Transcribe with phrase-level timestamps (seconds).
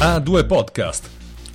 [0.00, 1.10] A2 Podcast.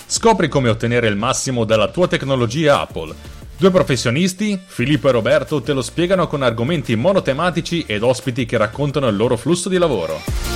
[0.06, 3.12] Scopri come ottenere il massimo dalla tua tecnologia Apple.
[3.58, 9.08] Due professionisti, Filippo e Roberto, te lo spiegano con argomenti monotematici ed ospiti che raccontano
[9.08, 10.55] il loro flusso di lavoro.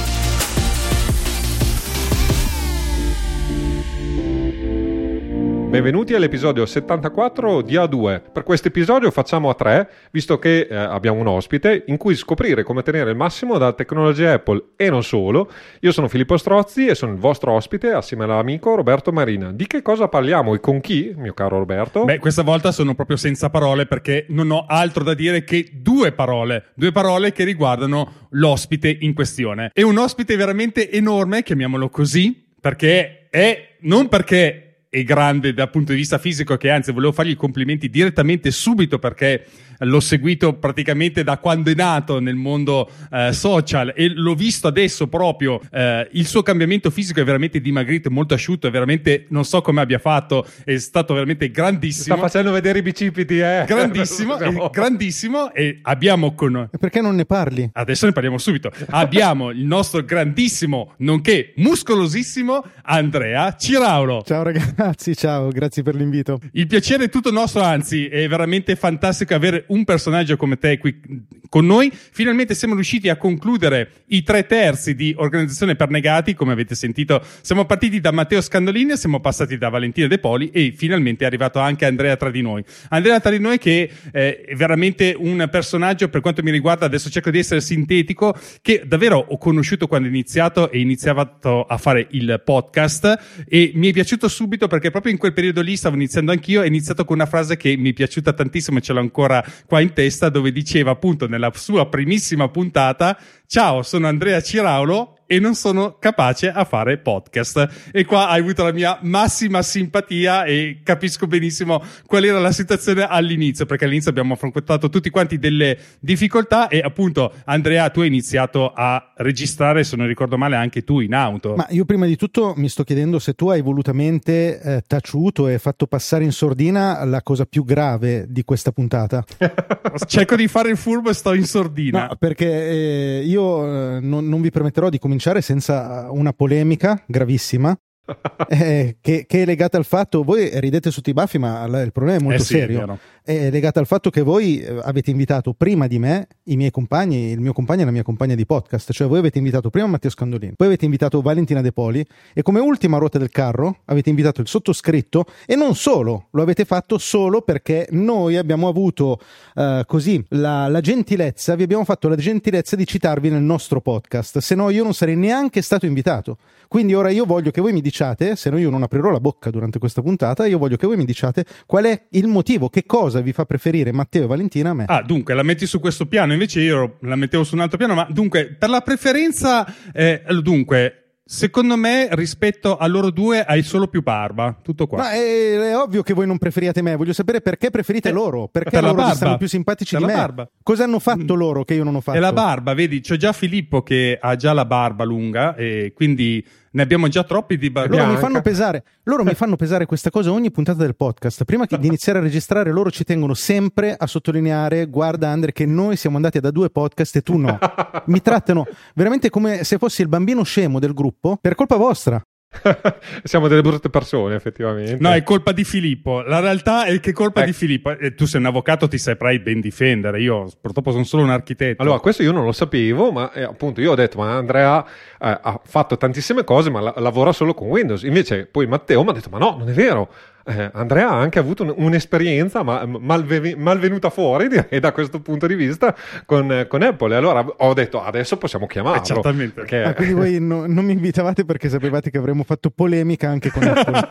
[5.69, 8.31] Benvenuti all'episodio 74 di A2.
[8.33, 12.63] Per questo episodio facciamo a tre, visto che eh, abbiamo un ospite in cui scoprire
[12.63, 15.47] come ottenere il massimo dalla tecnologia Apple e non solo.
[15.81, 19.51] Io sono Filippo Strozzi e sono il vostro ospite assieme all'amico Roberto Marina.
[19.51, 22.03] Di che cosa parliamo e con chi, mio caro Roberto?
[22.03, 26.13] Beh, questa volta sono proprio senza parole perché non ho altro da dire che due
[26.13, 29.69] parole, due parole che riguardano l'ospite in questione.
[29.71, 35.91] È un ospite veramente enorme, chiamiamolo così, perché è non perché è grande dal punto
[35.91, 39.45] di vista fisico che anzi volevo fargli i complimenti direttamente subito perché
[39.79, 45.07] l'ho seguito praticamente da quando è nato nel mondo eh, social e l'ho visto adesso
[45.07, 49.61] proprio eh, il suo cambiamento fisico è veramente dimagrito molto asciutto è veramente non so
[49.61, 52.15] come abbia fatto è stato veramente grandissimo.
[52.15, 53.65] Sta facendo vedere i bicipiti eh.
[53.69, 57.69] Grandissimo è grandissimo e abbiamo con e perché non ne parli?
[57.73, 58.71] adesso ne parliamo subito.
[58.89, 64.78] Abbiamo il nostro grandissimo nonché muscolosissimo Andrea Ciraulo ciao ragazzi
[65.13, 69.83] ciao grazie per l'invito il piacere è tutto nostro anzi è veramente fantastico avere un
[69.83, 71.91] personaggio come te qui con noi.
[71.91, 76.35] Finalmente siamo riusciti a concludere i tre terzi di Organizzazione per Negati.
[76.35, 80.73] Come avete sentito, siamo partiti da Matteo Scandolini, siamo passati da Valentina De Poli e
[80.77, 82.63] finalmente è arrivato anche Andrea tra di noi.
[82.89, 87.09] Andrea tra di noi che eh, è veramente un personaggio, per quanto mi riguarda, adesso
[87.09, 92.07] cerco di essere sintetico, che davvero ho conosciuto quando ho iniziato e iniziato a fare
[92.11, 96.31] il podcast e mi è piaciuto subito perché proprio in quel periodo lì stavo iniziando
[96.31, 96.61] anch'io.
[96.61, 99.81] Ho iniziato con una frase che mi è piaciuta tantissimo e ce l'ho ancora qua
[99.81, 103.19] in testa dove diceva appunto nella sua primissima puntata
[103.51, 107.89] Ciao, sono Andrea Ciraulo e non sono capace a fare podcast.
[107.91, 113.07] E qua hai avuto la mia massima simpatia e capisco benissimo qual era la situazione
[113.07, 118.71] all'inizio, perché all'inizio abbiamo affrontato tutti quanti delle difficoltà e appunto Andrea tu hai iniziato
[118.73, 121.53] a registrare, se non ricordo male, anche tu in auto.
[121.55, 125.59] Ma io prima di tutto mi sto chiedendo se tu hai volutamente eh, taciuto e
[125.59, 129.23] fatto passare in sordina la cosa più grave di questa puntata.
[130.07, 132.07] Cerco di fare il furbo e sto in sordina.
[132.07, 137.77] No, perché eh, io eh, non, non vi permetterò di cominciare senza una polemica gravissima
[138.49, 142.19] eh, che, che, è legata al fatto, voi ridete sotto i baffi, ma il problema
[142.19, 142.99] è molto eh sì, serio.
[143.23, 146.71] È, è legata al fatto che voi eh, avete invitato prima di me i miei
[146.71, 149.87] compagni, il mio compagno e la mia compagna di podcast, cioè voi avete invitato prima
[149.87, 154.09] Matteo Scandolini, poi avete invitato Valentina De Poli e come ultima ruota del carro avete
[154.09, 159.19] invitato il sottoscritto e non solo, lo avete fatto solo perché noi abbiamo avuto
[159.55, 164.39] uh, così la, la gentilezza, vi abbiamo fatto la gentilezza di citarvi nel nostro podcast,
[164.39, 166.37] se no io non sarei neanche stato invitato.
[166.67, 167.98] Quindi ora io voglio che voi mi diciate,
[168.35, 171.05] se no io non aprirò la bocca durante questa puntata, io voglio che voi mi
[171.05, 174.85] diciate qual è il motivo, che cosa vi fa preferire Matteo e Valentina a me.
[174.87, 177.93] Ah, dunque, la metti su questo piano, invece io la mettevo su un altro piano,
[177.93, 180.99] ma dunque, per la preferenza, eh, dunque,
[181.31, 184.57] Secondo me, rispetto a loro due, hai solo più barba.
[184.63, 184.97] Tutto qua.
[184.97, 186.95] Ma è, è ovvio che voi non preferiate me.
[186.95, 188.47] Voglio sapere perché preferite eh, loro.
[188.47, 190.17] Perché per loro stanno più simpatici per di me.
[190.17, 190.49] Barba.
[190.63, 191.37] Cosa hanno fatto mm.
[191.37, 192.17] loro che io non ho fatto?
[192.17, 192.99] È la barba, vedi?
[193.01, 197.57] C'è già Filippo che ha già la barba lunga e quindi ne abbiamo già troppi
[197.57, 197.97] di barba.
[197.97, 201.43] Loro, mi fanno, pesare, loro mi fanno pesare questa cosa ogni puntata del podcast.
[201.43, 205.95] Prima di iniziare a registrare, loro ci tengono sempre a sottolineare: guarda, Andre, che noi
[205.95, 207.57] siamo andati da due podcast e tu no.
[208.05, 208.65] mi trattano
[208.95, 212.21] veramente come se fossi il bambino scemo del gruppo per colpa vostra.
[213.23, 214.97] Siamo delle brutte persone, effettivamente.
[214.99, 216.21] No, è colpa di Filippo.
[216.21, 217.49] La realtà è che è colpa ecco.
[217.49, 217.91] di Filippo.
[217.91, 220.19] E tu sei un avvocato, ti saprai ben difendere.
[220.21, 221.81] Io purtroppo sono solo un architetto.
[221.81, 224.87] Allora, questo io non lo sapevo, ma eh, appunto io ho detto, ma Andrea eh,
[225.19, 228.01] ha fatto tantissime cose, ma la- lavora solo con Windows.
[228.03, 230.09] Invece poi Matteo mi ha detto, ma no, non è vero
[230.45, 235.47] eh, Andrea ha anche avuto un, un'esperienza ma, malve, malvenuta fuori direi, da questo punto
[235.47, 235.95] di vista
[236.25, 237.13] con, con, Apple.
[237.13, 239.01] E allora ho detto adesso possiamo chiamarlo.
[239.01, 239.61] Eh, certamente.
[239.61, 239.83] Perché...
[239.83, 243.63] Ah, quindi voi no, non mi invitavate perché sapevate che avremmo fatto polemica anche con
[243.63, 244.09] Apple.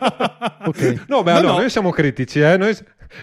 [0.66, 1.00] okay.
[1.08, 1.58] No, beh, no, allora no.
[1.60, 2.56] noi siamo critici, eh?
[2.56, 2.76] noi,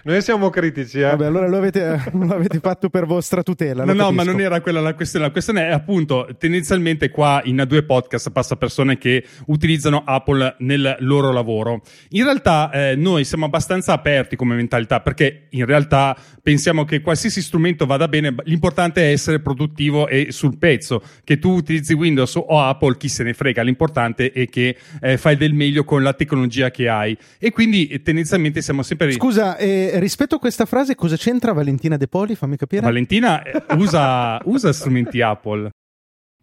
[0.03, 0.99] noi siamo critici.
[0.99, 1.03] Eh?
[1.03, 3.83] Vabbè, allora lo avete, lo avete, fatto per vostra tutela.
[3.85, 5.25] No, no, ma non era quella la questione.
[5.25, 10.97] La questione è appunto, tendenzialmente qua in A2 Podcast passa persone che utilizzano Apple nel
[10.99, 11.81] loro lavoro.
[12.09, 17.41] In realtà eh, noi siamo abbastanza aperti come mentalità perché in realtà pensiamo che qualsiasi
[17.41, 21.01] strumento vada bene, l'importante è essere produttivo e sul pezzo.
[21.23, 25.35] Che tu utilizzi Windows o Apple, chi se ne frega, l'importante è che eh, fai
[25.35, 27.17] del meglio con la tecnologia che hai.
[27.39, 29.11] E quindi tendenzialmente siamo sempre...
[29.11, 32.35] Scusa, eh, rispetto a questa frase, cosa c'entra Valentina De Poli?
[32.35, 32.81] Fammi capire.
[32.81, 35.69] Valentina eh, usa, usa strumenti Apple.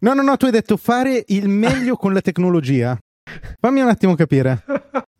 [0.01, 2.97] No, no, no, tu hai detto fare il meglio con la tecnologia.
[3.59, 4.63] Fammi un attimo capire.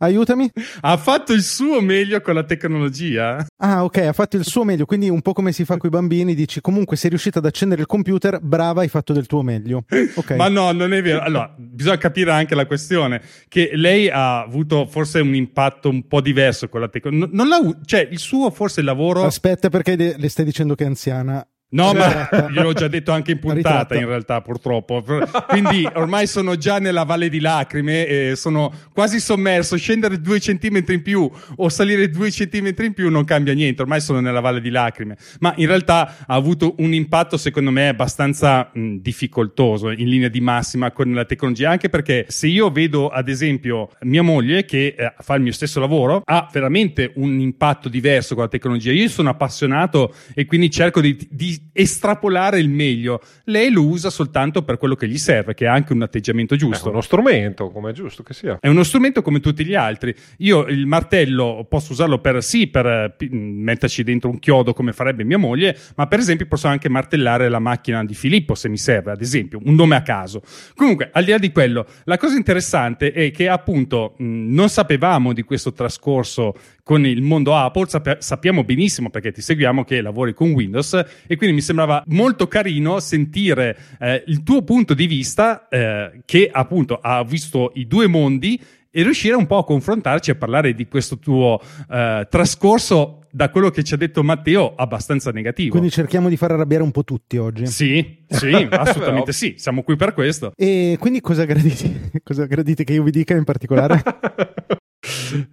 [0.04, 0.50] Aiutami.
[0.80, 3.44] Ha fatto il suo meglio con la tecnologia.
[3.58, 5.92] Ah, ok, ha fatto il suo meglio, quindi un po' come si fa con i
[5.92, 9.84] bambini, dici comunque sei riuscito ad accendere il computer, brava, hai fatto del tuo meglio.
[10.14, 10.36] Okay.
[10.36, 11.20] Ma no, non è vero.
[11.20, 16.20] Allora, bisogna capire anche la questione che lei ha avuto forse un impatto un po'
[16.20, 17.28] diverso con la tecnologia.
[17.32, 20.86] Non l'ha cioè il suo forse il lavoro Aspetta perché le stai dicendo che è
[20.86, 21.46] anziana.
[21.74, 25.02] No, ma gliel'ho già detto anche in puntata, in realtà, purtroppo.
[25.48, 29.76] Quindi ormai sono già nella valle di lacrime e sono quasi sommerso.
[29.76, 33.82] Scendere due centimetri in più o salire due centimetri in più non cambia niente.
[33.82, 35.16] Ormai sono nella valle di lacrime.
[35.40, 40.40] Ma in realtà ha avuto un impatto, secondo me, abbastanza mh, difficoltoso in linea di
[40.40, 41.70] massima con la tecnologia.
[41.70, 45.80] Anche perché se io vedo, ad esempio, mia moglie che eh, fa il mio stesso
[45.80, 48.92] lavoro, ha veramente un impatto diverso con la tecnologia.
[48.92, 53.20] Io sono appassionato e quindi cerco di, di estrapolare il meglio.
[53.44, 56.88] Lei lo usa soltanto per quello che gli serve, che è anche un atteggiamento giusto.
[56.88, 58.58] È uno strumento, come è giusto che sia.
[58.60, 60.14] È uno strumento come tutti gli altri.
[60.38, 65.38] Io il martello posso usarlo per sì, per metterci dentro un chiodo come farebbe mia
[65.38, 69.20] moglie, ma per esempio posso anche martellare la macchina di Filippo se mi serve, ad
[69.20, 70.42] esempio, un nome a caso.
[70.74, 75.32] Comunque, al di là di quello, la cosa interessante è che appunto mh, non sapevamo
[75.32, 80.34] di questo trascorso con il mondo Apple, sapp- sappiamo benissimo perché ti seguiamo che lavori
[80.34, 80.92] con Windows
[81.26, 86.50] e quindi mi sembrava molto carino sentire eh, il tuo punto di vista eh, che
[86.52, 88.60] appunto ha visto i due mondi
[88.96, 91.60] e riuscire un po' a confrontarci e parlare di questo tuo
[91.90, 95.70] eh, trascorso da quello che ci ha detto Matteo abbastanza negativo.
[95.70, 97.66] Quindi cerchiamo di far arrabbiare un po' tutti oggi.
[97.66, 100.52] Sì, sì, assolutamente sì, siamo qui per questo.
[100.54, 104.00] E quindi cosa gradite, cosa gradite che io vi dica in particolare?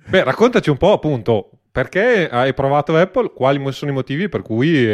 [0.08, 4.86] Beh, raccontaci un po' appunto perché hai provato Apple, quali sono i motivi per cui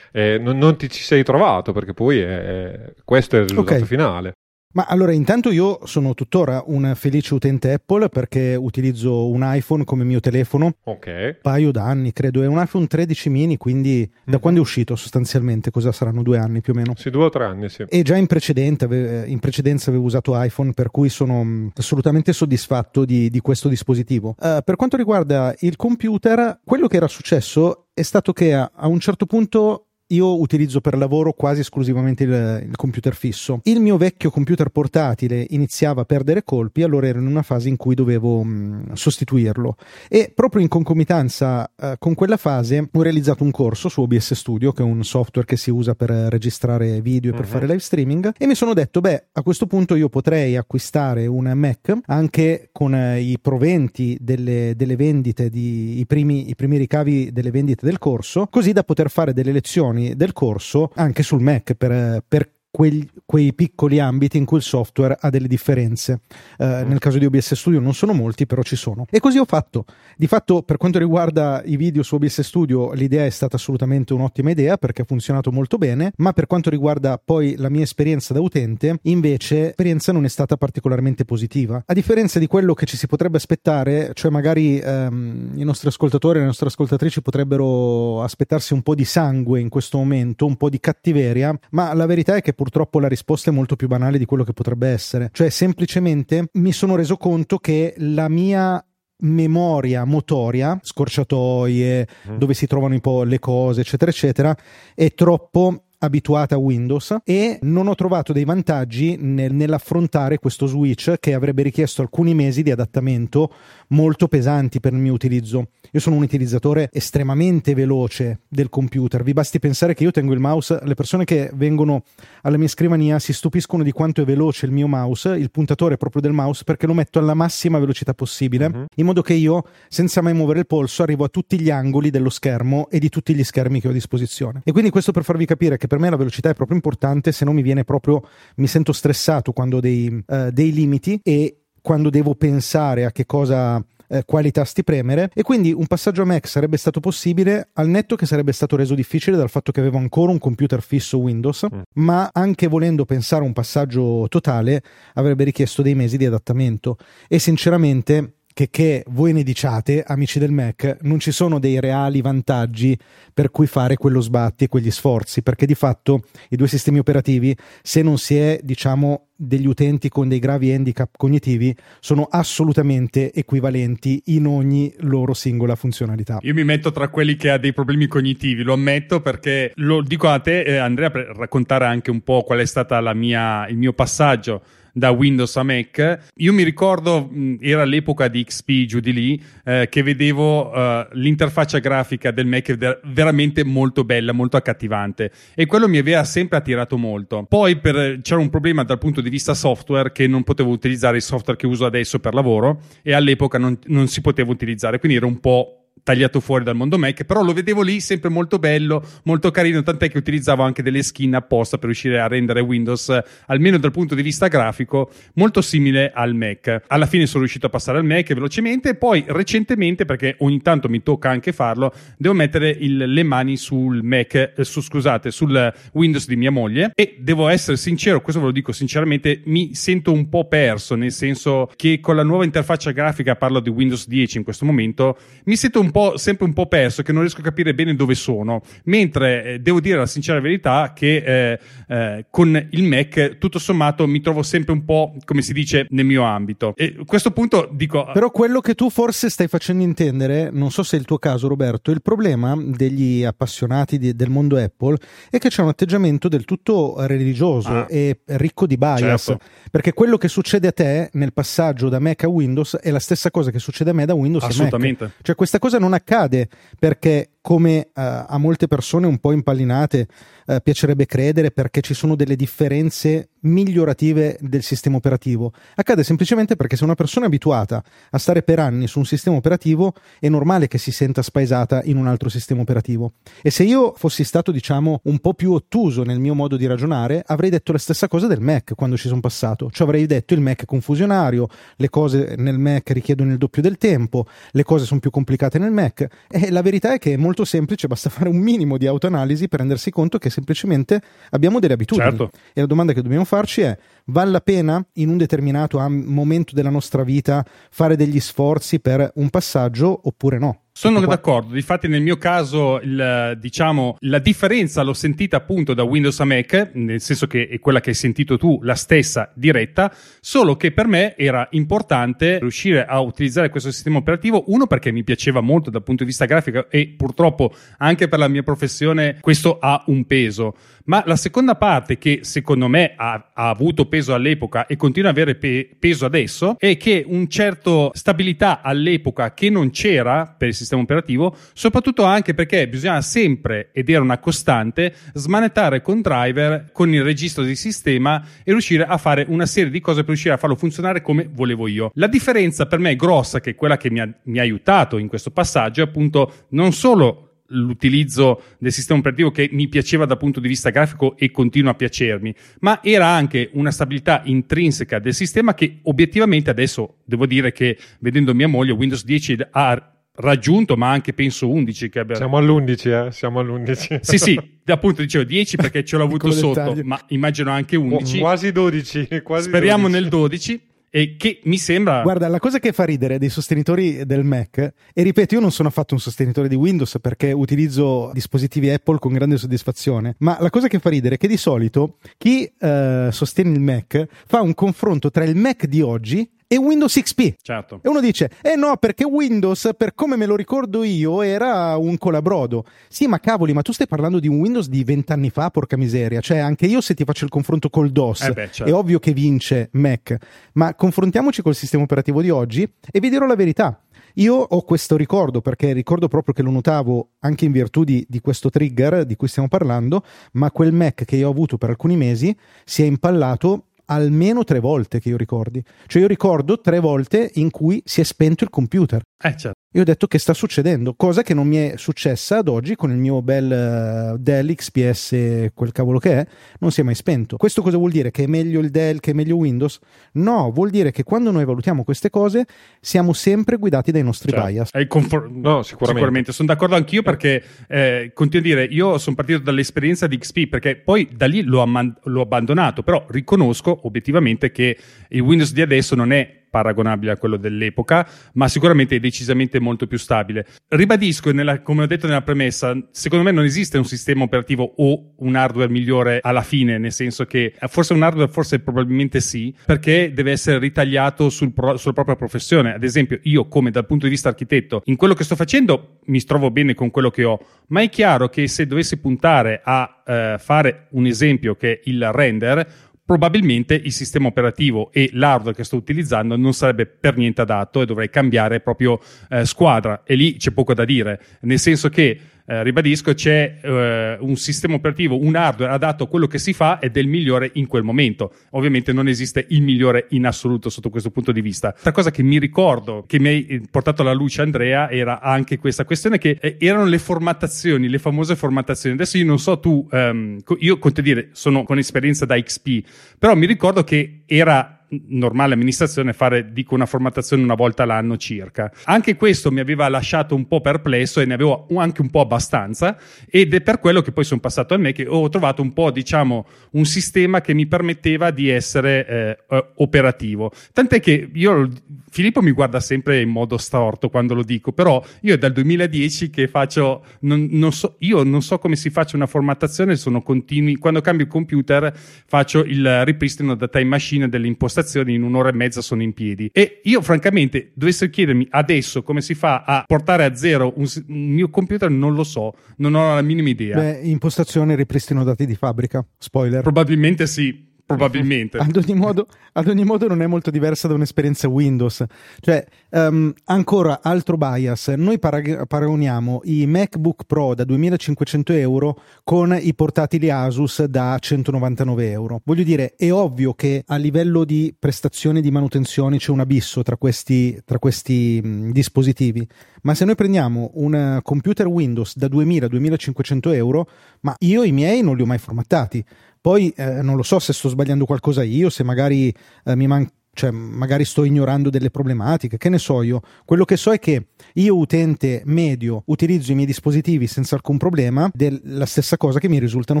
[0.12, 3.86] eh, non, non, ti ci sei trovato, perché poi eh, questo è il risultato okay.
[3.86, 4.32] finale.
[4.74, 10.02] Ma allora, intanto io sono tuttora un felice utente Apple perché utilizzo un iPhone come
[10.02, 10.74] mio telefono.
[10.84, 11.06] Ok.
[11.06, 12.42] Un paio d'anni, credo.
[12.42, 14.24] È un iPhone 13 mini, quindi mm-hmm.
[14.24, 14.40] da mhm.
[14.40, 16.94] quando è uscito sostanzialmente, cosa saranno due anni più o meno?
[16.96, 17.84] Sì, due o tre anni, sì.
[17.88, 23.30] E già in, in precedenza avevo usato iPhone, per cui sono mm, assolutamente soddisfatto di,
[23.30, 24.34] di questo dispositivo.
[24.40, 28.88] Uh, per quanto riguarda il computer, quello che era successo è stato che a, a
[28.88, 33.60] un certo punto io utilizzo per lavoro quasi esclusivamente il, il, computer fisso.
[33.64, 37.76] Il mio vecchio computer portatile iniziava a perdere colpi, allora ero in una fase in
[37.76, 39.76] cui dovevo mh, mm, sostituirlo.
[40.08, 44.72] E proprio in concomitanza eh, con quella fase ho realizzato un corso su OBS Studio,
[44.72, 47.50] che è un software che si usa per registrare video e per uh-huh.
[47.50, 51.50] fare live streaming, e mi sono detto, beh, a questo punto io potrei acquistare un
[51.54, 57.32] Mac anche con eh, i proventi delle, delle vendite, di, i, primi, i primi ricavi
[57.32, 61.74] delle vendite del corso, così da poter fare delle lezioni del corso anche sul Mac
[61.74, 66.22] per, per quei, quei, piccoli ambiti in cui il software ha delle differenze.
[66.58, 69.06] Eh, nel caso di OBS Studio non sono molti, però ci sono.
[69.08, 69.84] E così ho fatto.
[70.16, 74.50] Di fatto, per quanto riguarda i video su OBS Studio, l'idea è stata assolutamente un'ottima
[74.50, 78.40] idea perché ha funzionato molto bene, ma per quanto riguarda poi la mia esperienza da
[78.40, 81.80] utente, invece l'esperienza non è stata particolarmente positiva.
[81.86, 86.38] A differenza di quello che ci si potrebbe aspettare, cioè magari ehm, i nostri ascoltatori
[86.38, 90.68] e le nostre ascoltatrici potrebbero aspettarsi un po' di sangue in questo momento, un po'
[90.68, 92.62] di cattiveria, ma la verità è che purtroppo
[93.00, 95.30] la risposta è molto più banale di quello che potrebbe essere.
[95.32, 98.84] Cioè, semplicemente mi sono reso conto che la mia
[99.18, 102.36] memoria motoria, scorciatoie, mm.
[102.36, 104.56] dove si trovano un po' le cose, eccetera, eccetera,
[104.94, 111.14] è troppo abituata a Windows e non ho trovato dei vantaggi nel, nell'affrontare questo switch
[111.18, 113.50] che avrebbe richiesto alcuni mesi di adattamento
[113.88, 115.68] molto pesanti per il mio utilizzo.
[115.90, 120.40] Io sono un utilizzatore estremamente veloce del computer, vi basti pensare che io tengo il
[120.40, 122.02] mouse, le persone che vengono
[122.42, 126.22] alla mia scrivania si stupiscono di quanto è veloce il mio mouse, il puntatore proprio
[126.22, 128.84] del mouse, perché lo metto alla massima velocità possibile, uh-huh.
[128.96, 132.30] in modo che io, senza mai muovere il polso, arrivo a tutti gli angoli dello
[132.30, 134.62] schermo e di tutti gli schermi che ho a disposizione.
[134.64, 137.44] E quindi questo per farvi capire che per me la velocità è proprio importante, se
[137.44, 138.22] no mi viene proprio,
[138.56, 143.26] mi sento stressato quando ho dei, uh, dei limiti e quando devo pensare a che
[143.26, 147.88] cosa eh, quali tasti premere e quindi un passaggio a Mac sarebbe stato possibile al
[147.88, 151.66] netto che sarebbe stato reso difficile dal fatto che avevo ancora un computer fisso Windows
[151.66, 151.80] mm.
[151.96, 156.96] ma anche volendo pensare a un passaggio totale avrebbe richiesto dei mesi di adattamento
[157.28, 162.22] e sinceramente che, che voi ne diciate, amici del Mac, non ci sono dei reali
[162.22, 162.96] vantaggi
[163.34, 167.54] per cui fare quello sbatti e quegli sforzi, perché di fatto i due sistemi operativi,
[167.82, 174.22] se non si è, diciamo, degli utenti con dei gravi handicap cognitivi sono assolutamente equivalenti
[174.26, 176.38] in ogni loro singola funzionalità.
[176.42, 180.28] Io mi metto tra quelli che ha dei problemi cognitivi, lo ammetto perché lo dico
[180.28, 184.62] a te eh, Andrea per raccontare anche un po' qual è stato il mio passaggio
[184.94, 186.30] da Windows a Mac.
[186.36, 187.28] Io mi ricordo,
[187.60, 192.72] era l'epoca di XP giù di lì, eh, che vedevo eh, l'interfaccia grafica del Mac
[192.76, 197.44] ver- veramente molto bella, molto accattivante e quello mi aveva sempre attirato molto.
[197.48, 201.22] Poi per, c'era un problema dal punto di vista software che non potevo utilizzare il
[201.22, 205.26] software che uso adesso per lavoro e all'epoca non, non si poteva utilizzare, quindi era
[205.26, 209.50] un po' tagliato fuori dal mondo Mac, però lo vedevo lì sempre molto bello, molto
[209.50, 213.90] carino, tant'è che utilizzavo anche delle skin apposta per riuscire a rendere Windows, almeno dal
[213.90, 216.82] punto di vista grafico, molto simile al Mac.
[216.88, 220.88] Alla fine sono riuscito a passare al Mac velocemente e poi recentemente, perché ogni tanto
[220.88, 225.72] mi tocca anche farlo, devo mettere il, le mani sul Mac, eh, su, scusate, sul
[225.92, 230.12] Windows di mia moglie e devo essere sincero, questo ve lo dico sinceramente, mi sento
[230.12, 234.38] un po' perso, nel senso che con la nuova interfaccia grafica, parlo di Windows 10
[234.38, 237.44] in questo momento, mi sento un po', sempre un po' perso, che non riesco a
[237.44, 238.62] capire bene dove sono.
[238.84, 244.06] Mentre eh, devo dire la sincera verità che eh, eh, con il Mac, tutto sommato,
[244.06, 246.72] mi trovo sempre un po', come si dice, nel mio ambito.
[246.76, 248.08] E a questo punto dico.
[248.12, 251.48] Però quello che tu forse stai facendo intendere, non so se è il tuo caso,
[251.48, 254.96] Roberto, il problema degli appassionati di, del mondo Apple
[255.30, 257.86] è che c'è un atteggiamento del tutto religioso Ah.
[257.88, 259.24] e ricco di bias.
[259.24, 259.38] Certo.
[259.70, 263.30] Perché quello che succede a te nel passaggio da Mac a Windows è la stessa
[263.30, 264.56] cosa che succede a me da Windows a Mac.
[264.56, 265.12] Assolutamente.
[265.22, 270.08] Cioè questa cosa non accade perché come eh, a molte persone un po' impallinate
[270.46, 275.52] eh, piacerebbe credere perché ci sono delle differenze migliorative del sistema operativo.
[275.74, 279.36] Accade semplicemente perché se una persona è abituata a stare per anni su un sistema
[279.36, 283.12] operativo è normale che si senta spaesata in un altro sistema operativo.
[283.42, 287.22] E se io fossi stato, diciamo, un po' più ottuso nel mio modo di ragionare,
[287.26, 289.68] avrei detto la stessa cosa del Mac quando ci sono passato.
[289.70, 293.76] Cioè avrei detto il Mac è confusionario, le cose nel Mac richiedono il doppio del
[293.76, 296.06] tempo, le cose sono più complicate nel Mac.
[296.30, 299.58] E la verità è che è molto semplice, basta fare un minimo di autoanalisi per
[299.58, 302.08] rendersi conto che semplicemente abbiamo delle abitudini.
[302.08, 302.30] Certo.
[302.52, 303.76] E la domanda che dobbiamo farci è:
[304.06, 309.28] vale la pena in un determinato momento della nostra vita fare degli sforzi per un
[309.30, 310.60] passaggio oppure no?
[310.76, 316.18] Sono d'accordo, difatti nel mio caso il, diciamo, la differenza l'ho sentita appunto da Windows
[316.18, 320.56] a Mac, nel senso che è quella che hai sentito tu, la stessa diretta, solo
[320.56, 325.40] che per me era importante riuscire a utilizzare questo sistema operativo, uno perché mi piaceva
[325.40, 329.84] molto dal punto di vista grafico e purtroppo anche per la mia professione questo ha
[329.86, 334.76] un peso, ma la seconda parte che secondo me ha, ha avuto peso all'epoca e
[334.76, 340.26] continua ad avere pe- peso adesso è che un certo stabilità all'epoca che non c'era
[340.26, 346.00] per il sistema operativo, soprattutto anche perché bisognava sempre, ed era una costante, smanettare con
[346.00, 350.08] driver, con il registro di sistema e riuscire a fare una serie di cose per
[350.08, 351.90] riuscire a farlo funzionare come volevo io.
[351.94, 355.08] La differenza per me grossa, che è quella che mi ha, mi ha aiutato in
[355.08, 360.40] questo passaggio, è appunto non solo l'utilizzo del sistema operativo che mi piaceva dal punto
[360.40, 365.54] di vista grafico e continua a piacermi, ma era anche una stabilità intrinseca del sistema
[365.54, 371.12] che obiettivamente adesso devo dire che vedendo mia moglie Windows 10 ha raggiunto, ma anche
[371.12, 373.12] penso 11 che abbia Siamo all'11, eh?
[373.12, 373.98] Siamo all'11.
[374.02, 376.84] Sì, sì, appunto dicevo 10 perché ce l'ho avuto sotto, dettaglio.
[376.84, 378.18] ma immagino anche 11.
[378.18, 379.22] Quasi 12.
[379.22, 380.00] Quasi Speriamo 12.
[380.00, 380.60] nel 12
[380.96, 384.58] e che mi sembra Guarda, la cosa che fa ridere dei sostenitori del Mac,
[384.94, 389.12] e ripeto, io non sono affatto un sostenitore di Windows perché utilizzo dispositivi Apple con
[389.12, 393.50] grande soddisfazione, ma la cosa che fa ridere è che di solito chi eh, sostiene
[393.50, 397.34] il Mac fa un confronto tra il Mac di oggi e Windows XP.
[397.42, 397.80] certo.
[397.82, 401.96] E uno dice, eh no, perché Windows, per come me lo ricordo io, era un
[401.98, 402.64] colabrodo.
[402.88, 406.20] Sì, ma cavoli, ma tu stai parlando di un Windows di vent'anni fa, porca miseria.
[406.20, 408.70] Cioè, anche io se ti faccio il confronto col DOS, Eh beh, certo.
[408.70, 410.16] è ovvio che vince Mac.
[410.54, 413.78] Ma confrontiamoci col sistema operativo di oggi e vi dirò la verità.
[414.18, 418.20] Io ho questo ricordo perché ricordo proprio che lo notavo anche in virtù di, di
[418.20, 421.96] questo trigger di cui stiamo parlando, ma quel Mac che io ho avuto per alcuni
[421.96, 425.62] mesi si è impallato almeno tre volte che io ricordi.
[425.86, 429.02] Cioè io ricordo tre volte in cui si è spento il computer.
[429.22, 429.63] Eh, certo.
[429.76, 432.92] Io ho detto che sta succedendo, cosa che non mi è successa ad oggi con
[432.92, 436.26] il mio bel eh, Dell XPS, quel cavolo che è,
[436.60, 437.36] non si è mai spento.
[437.36, 438.12] Questo cosa vuol dire?
[438.12, 439.80] Che è meglio il Dell, che è meglio Windows?
[440.12, 442.46] No, vuol dire che quando noi valutiamo queste cose
[442.80, 444.46] siamo sempre guidati dai nostri Certo.
[444.46, 444.70] bias.
[444.86, 446.30] Confor- No, sicuramente.
[446.30, 450.76] Sono d'accordo anch'io perché eh, continuo a dire, io sono partito dall'esperienza di XP perché
[450.76, 454.78] poi da lì l'ho, amman- l'ho abbandonato, però riconosco obiettivamente che
[455.08, 459.88] il Windows di adesso non è paragonabile a quello dell'epoca, ma sicuramente è decisamente molto
[459.88, 460.46] più stabile.
[460.68, 465.14] Ribadisco, nella- come ho detto nella premessa, secondo me non esiste un sistema operativo o
[465.16, 469.52] un hardware migliore alla fine, nel senso che eh, forse un hardware, forse probabilmente sì,
[469.66, 472.72] perché deve essere ritagliato sul pro- sulla propria professione.
[472.72, 476.22] Ad esempio, io come dal punto di vista architetto, in quello che sto facendo mi
[476.22, 480.36] trovo bene con quello che ho, ma è chiaro che se dovessi puntare a eh,
[480.38, 485.76] fare un esempio che è il render, probabilmente il sistema operativo e l'hardware che sto
[485.76, 490.02] utilizzando non sarebbe per niente adatto e dovrei cambiare proprio eh, squadra.
[490.04, 494.74] E lì c'è poco da dire, nel senso che eh, ribadisco, c'è eh, un sistema
[494.74, 497.82] operativo, un hardware adatto a quello che si fa ed è il migliore in quel
[497.82, 498.34] momento.
[498.50, 501.68] Ovviamente non esiste il migliore in assoluto sotto questo punto di vista.
[501.68, 505.84] Altra cosa che mi ricordo, che mi hai portato alla luce Andrea, era anche questa
[505.84, 508.94] questione che eh, erano le formattazioni, le famose formattazioni.
[508.94, 512.84] Adesso io non so tu, um, io con te dire, sono con esperienza da XP,
[513.18, 518.72] però mi ricordo che era normale amministrazione fare dico una formattazione una volta l'anno circa.
[518.84, 522.96] Anche questo mi aveva lasciato un po' perplesso e ne avevo anche un po' abbastanza
[523.28, 525.90] ed è per quello che poi sono passato a me che ho trovato un po'
[525.90, 529.06] diciamo un sistema che mi permetteva di essere
[529.48, 530.52] eh, operativo.
[530.72, 531.70] Tant'è che io
[532.14, 536.30] Filippo mi guarda sempre in modo storto quando lo dico, però io è dal 2010
[536.30, 540.76] che faccio non, non so, io non so come si faccia una formattazione, sono continui
[540.76, 541.92] quando cambio computer
[542.26, 544.46] faccio il ripristino da time machine delle
[544.84, 546.50] prestazioni in un'ora e mezza sono in piedi.
[546.52, 551.28] E io, francamente, dovessi chiedermi adesso come si fa a portare a zero un, un
[551.32, 553.78] mio computer, non lo so, non ho la minima idea.
[553.78, 556.06] Beh, impostazione ripristino dati di fabbrica.
[556.18, 556.62] Spoiler.
[556.62, 557.72] Probabilmente sì.
[557.86, 558.56] Probabilmente.
[558.56, 562.02] Ad ogni, modo, ad ogni, modo, non è molto diversa da un'esperienza Windows.
[562.40, 564.88] Cioè, um, ancora altro bias.
[564.88, 572.10] Noi parag- paragoniamo i MacBook Pro da 2500 euro con i portatili Asus da 199
[572.10, 572.40] euro.
[572.44, 576.96] Voglio dire, è ovvio che a livello di prestazioni di manutenzione c'è un abisso tra
[576.96, 579.46] questi, tra questi mh, dispositivi.
[579.82, 583.86] Ma se noi prendiamo un computer Windows da 2000-2500 euro,
[584.20, 586.02] ma io i miei non li ho mai formattati
[586.44, 589.34] poi eh, non lo so se sto sbagliando qualcosa io, se magari
[589.64, 593.22] eh, mi manca cioè magari sto ignorando delle problematiche, che ne so io.
[593.44, 598.28] Quello che so è che io utente medio utilizzo i miei dispositivi senza alcun problema,
[598.34, 600.00] della stessa cosa che mi risultano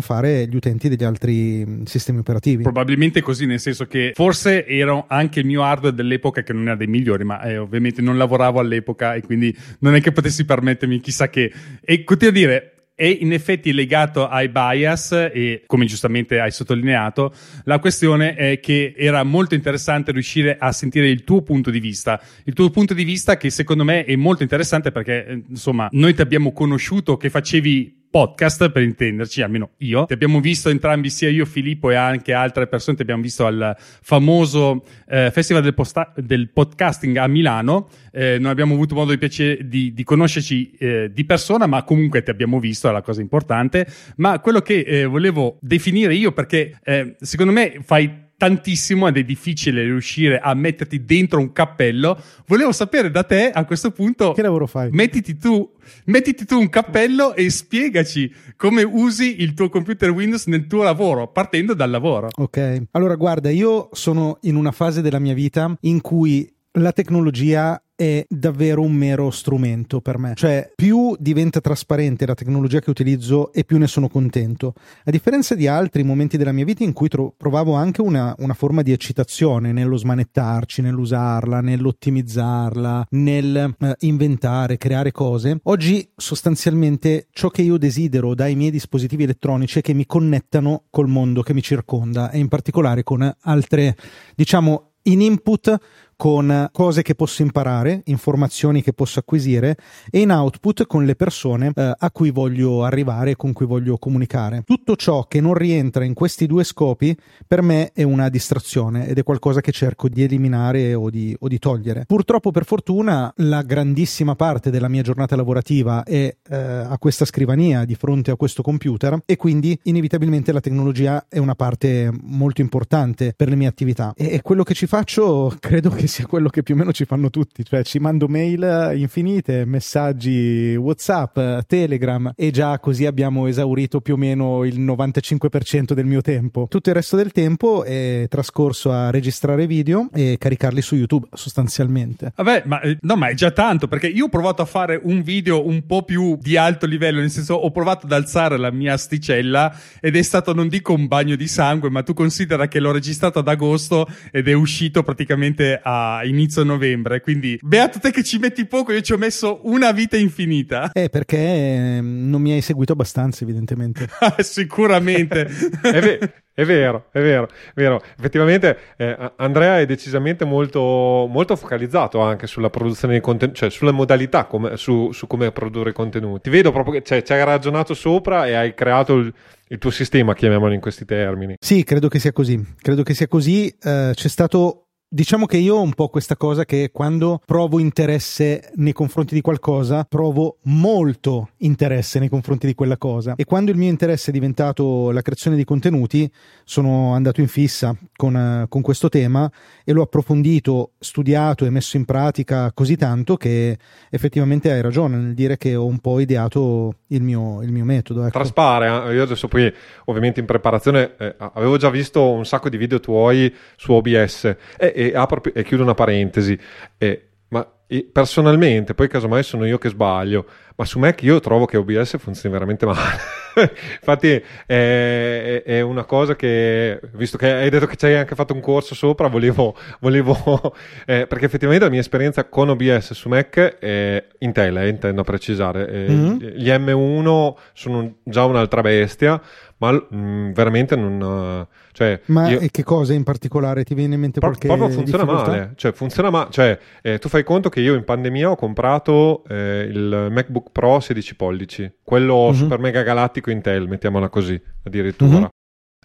[0.00, 2.64] fare gli utenti degli altri sistemi operativi.
[2.64, 6.76] Probabilmente così, nel senso che forse era anche il mio hardware dell'epoca che non era
[6.76, 11.00] dei migliori, ma eh, ovviamente non lavoravo all'epoca e quindi non è che potessi permettermi
[11.00, 11.52] chissà che.
[11.80, 17.34] E continuo a dire, è in effetti legato ai bias e come giustamente hai sottolineato
[17.64, 22.20] la questione è che era molto interessante riuscire a sentire il tuo punto di vista.
[22.44, 26.14] Il tuo punto di vista che secondo me è molto interessante perché eh, insomma noi
[26.14, 30.04] ti abbiamo conosciuto che facevi podcast per intenderci, almeno io.
[30.04, 33.74] Ti abbiamo visto entrambi, sia io, Filippo e anche altre persone, ti abbiamo visto al
[33.76, 37.88] famoso eh, Festival del, posta- del, Podcasting a Milano.
[38.12, 42.22] Eh, non abbiamo avuto modo di, piacere, di, di conoscerci eh, di persona, ma comunque
[42.22, 43.84] ti abbiamo visto, è la cosa importante.
[44.18, 49.24] Ma quello che eh, volevo definire io, perché eh, secondo me fai tantissimo ed è
[49.24, 52.20] difficile riuscire a metterti dentro un cappello.
[52.46, 54.32] Volevo sapere da te a questo punto.
[54.32, 54.90] Che lavoro fai?
[54.90, 55.72] Mettiti tu,
[56.06, 61.28] mettiti tu un cappello e spiegaci come usi il tuo computer Windows nel tuo lavoro,
[61.28, 62.28] partendo dal lavoro.
[62.36, 62.82] Ok.
[62.92, 68.24] Allora, guarda, io sono in una fase della mia vita in cui la tecnologia è
[68.28, 70.32] davvero un mero strumento per me.
[70.34, 74.74] Cioè, più diventa trasparente la tecnologia che utilizzo e più ne sono contento.
[75.04, 78.54] A differenza di altri momenti della mia vita in cui tro- provavo anche una, una,
[78.54, 87.48] forma di eccitazione nello smanettarci, nell'usarla, nell'ottimizzarla, nel eh, inventare, creare cose, oggi sostanzialmente ciò
[87.48, 91.62] che io desidero dai miei dispositivi elettronici è che mi connettano col mondo che mi
[91.62, 93.96] circonda e in particolare con altre,
[94.34, 95.76] diciamo, in input
[96.16, 99.76] con cose che posso imparare, informazioni che posso acquisire
[100.10, 103.98] e in output con le persone eh, a cui voglio arrivare e con cui voglio
[103.98, 104.62] comunicare.
[104.64, 109.18] Tutto ciò che non rientra in questi due scopi per me è una distrazione ed
[109.18, 112.04] è qualcosa che cerco di eliminare o di, o di togliere.
[112.06, 117.84] Purtroppo per fortuna la grandissima parte della mia giornata lavorativa è eh, a questa scrivania
[117.84, 123.34] di fronte a questo computer e quindi inevitabilmente la tecnologia è una parte molto importante
[123.36, 126.76] per le mie attività e, quello che ci faccio credo che sia quello che più
[126.76, 132.78] o meno ci fanno tutti, cioè ci mando mail infinite, messaggi WhatsApp, Telegram e già
[132.78, 136.68] così abbiamo esaurito più o meno il 95% del mio tempo.
[136.70, 142.32] Tutto il resto del tempo è trascorso a registrare video e caricarli su YouTube sostanzialmente.
[142.36, 145.20] Vabbè, ma eh, no, ma è già tanto perché io ho provato a fare un
[145.22, 148.92] video un po' più di alto livello, nel senso ho provato ad alzare la mia
[148.92, 152.92] asticella ed è stato non dico un bagno di sangue, ma tu considera che l'ho
[152.92, 158.24] registrato ad agosto ed è uscito praticamente a a inizio novembre, quindi beato te che
[158.24, 160.90] ci metti poco, io ci ho messo una vita infinita.
[160.92, 164.08] Eh, perché ehm, non mi hai seguito abbastanza, evidentemente.
[164.38, 165.46] Sicuramente.
[165.82, 166.18] è, ve-
[166.52, 168.02] è, vero, è vero, è vero.
[168.18, 173.92] Effettivamente eh, Andrea è decisamente molto, molto, focalizzato anche sulla produzione di contenuti, cioè sulle
[173.92, 176.50] modalità, come, su, su, come produrre contenuti.
[176.50, 179.32] Vedo proprio che cioè, ci hai ragionato sopra e hai creato il,
[179.68, 181.56] il tuo sistema, chiamiamolo in questi termini.
[181.58, 182.60] Sì, credo che sia così.
[182.80, 183.68] Credo che sia così.
[183.68, 188.72] Eh, c'è stato Diciamo che io ho un po' questa cosa che quando provo interesse
[188.74, 193.34] nei confronti di qualcosa, provo molto interesse nei confronti di quella cosa.
[193.36, 196.28] E quando il mio interesse è diventato la creazione di contenuti,
[196.64, 199.48] sono andato in fissa con, uh, con questo tema
[199.84, 203.78] e l'ho approfondito, studiato e messo in pratica così tanto che
[204.10, 208.22] effettivamente hai ragione nel dire che ho un po' ideato il mio, il mio metodo.
[208.22, 208.30] Ecco.
[208.30, 209.14] Traspare, eh?
[209.14, 209.72] io adesso poi
[210.06, 214.92] ovviamente in preparazione eh, avevo già visto un sacco di video tuoi su OBS e,
[215.12, 216.58] e, apro, e chiudo una parentesi.
[216.98, 217.66] E, ma
[218.12, 222.52] personalmente, poi casomai sono io che sbaglio, ma su Mac io trovo che OBS funzioni
[222.52, 223.18] veramente male.
[224.00, 228.54] Infatti è, è, una cosa che, visto che hai detto che ci hai anche fatto
[228.54, 230.74] un corso sopra, volevo, volevo
[231.06, 235.86] eh, perché effettivamente la mia esperienza con OBS su Mac è Intel, eh, intendo precisare.
[235.88, 236.38] Eh, mm-hmm.
[236.56, 239.40] Gli M1 sono già un'altra bestia,
[239.84, 241.66] ma mh, mm, veramente non...
[241.92, 242.60] Cioè, ma io...
[242.70, 245.50] che cosa in particolare ti viene in mente qualche Proprio funziona difficoltà?
[245.50, 249.44] male, cioè funziona male, cioè eh, tu fai conto che io in pandemia ho comprato
[249.48, 252.52] eh, il MacBook Pro 16 pollici, quello uh-huh.
[252.54, 255.38] super mega galattico Intel, mettiamola così, addirittura.
[255.38, 255.48] Uh-huh.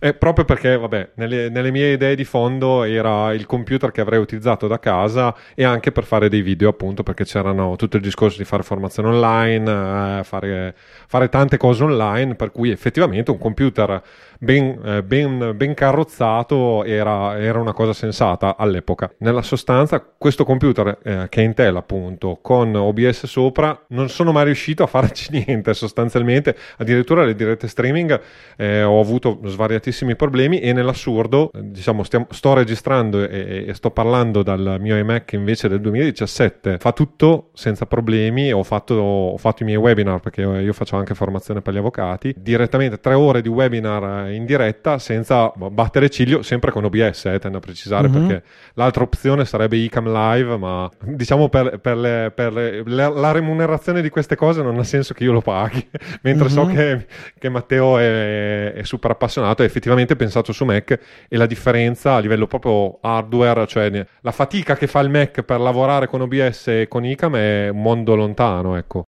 [0.01, 4.19] Eh, proprio perché, vabbè, nelle, nelle, mie idee di fondo era il computer che avrei
[4.19, 8.37] utilizzato da casa e anche per fare dei video, appunto, perché c'erano tutto il discorso
[8.37, 10.73] di fare formazione online, eh, fare,
[11.05, 14.01] fare, tante cose online, per cui effettivamente un computer
[14.39, 19.11] ben, eh, ben, ben carrozzato era, era, una cosa sensata all'epoca.
[19.17, 24.45] Nella sostanza, questo computer eh, che è Intel, appunto, con OBS sopra, non sono mai
[24.45, 26.55] riuscito a farci niente sostanzialmente.
[26.77, 28.19] Addirittura le dirette streaming
[28.55, 29.39] eh, ho avuto
[29.89, 35.33] svariatissimi problemi e nell'assurdo, diciamo, stiamo, sto registrando e, e, sto parlando dal mio iMac
[35.33, 36.77] invece del 2017.
[36.77, 38.51] Fa tutto senza problemi.
[38.51, 42.33] Ho fatto, ho fatto i miei webinar perché io faccio anche formazione per gli avvocati.
[42.37, 47.57] Direttamente tre ore di webinar in diretta senza battere ciglio, sempre con OBS, eh, tendo
[47.57, 48.27] a precisare, mm-hmm.
[48.27, 48.43] perché
[48.75, 54.09] l'altra opzione sarebbe Icam Live, ma diciamo per, per, le, per le, la remunerazione di
[54.09, 55.87] queste cose non ha senso che io lo paghi,
[56.21, 56.53] mentre mm-hmm.
[56.53, 56.75] so mhm.
[56.75, 57.05] che,
[57.37, 59.78] che Matteo è, è, super appassionato, effettivamente
[60.15, 64.99] pensato su Mac e la differenza a livello proprio hardware, cioè la fatica che fa
[64.99, 69.08] il Mac per lavorare con OBS e con Icam è un mondo lontano, ecco.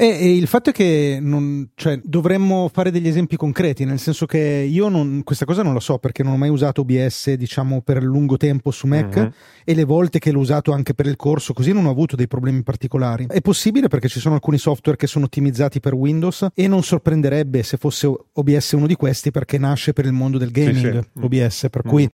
[0.00, 4.26] E, e, il fatto è che non, cioè, dovremmo fare degli esempi concreti, nel senso
[4.26, 7.80] che io non, questa cosa non la so perché non ho mai usato OBS diciamo
[7.80, 9.32] per lungo tempo su Mac uh-huh.
[9.64, 12.28] e le volte che l'ho usato anche per il corso così non ho avuto dei
[12.28, 13.26] problemi particolari.
[13.28, 17.64] È possibile perché ci sono alcuni software che sono ottimizzati per Windows e non sorprenderebbe
[17.64, 21.24] se fosse OBS uno di questi perché nasce per il mondo del gaming sì, sì.
[21.24, 21.90] OBS, per uh-huh.
[21.90, 22.08] cui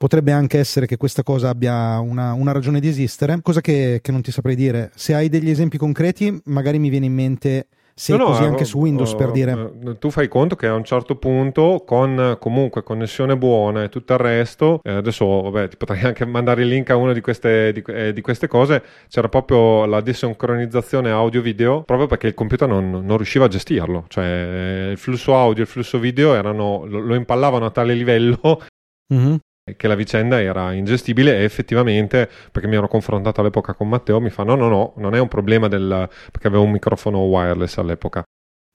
[0.00, 4.10] Potrebbe anche essere che questa cosa abbia una, una ragione di esistere, cosa che, che,
[4.10, 4.90] non ti saprei dire.
[4.94, 8.64] Se hai degli esempi concreti, magari mi viene in mente se no, così no, anche
[8.64, 9.52] su Windows uh, per dire.
[9.52, 14.14] Uh, tu fai conto che a un certo punto, con comunque connessione buona e tutto
[14.14, 17.70] il resto, eh, adesso vabbè, ti potrei anche mandare il link a una di queste,
[17.74, 22.88] di, eh, di queste cose, c'era proprio la desincronizzazione audio-video, proprio perché il computer non,
[23.04, 27.14] non riusciva a gestirlo, cioè il flusso audio e il flusso video erano, lo, lo
[27.14, 28.62] impallavano a tale livello.
[29.12, 29.36] Mm-hmm
[29.76, 34.30] che la vicenda era ingestibile e effettivamente, perché mi ero confrontato all'epoca con Matteo, mi
[34.30, 36.08] fa no, no, no, non è un problema del...
[36.30, 38.22] perché avevo un microfono wireless all'epoca.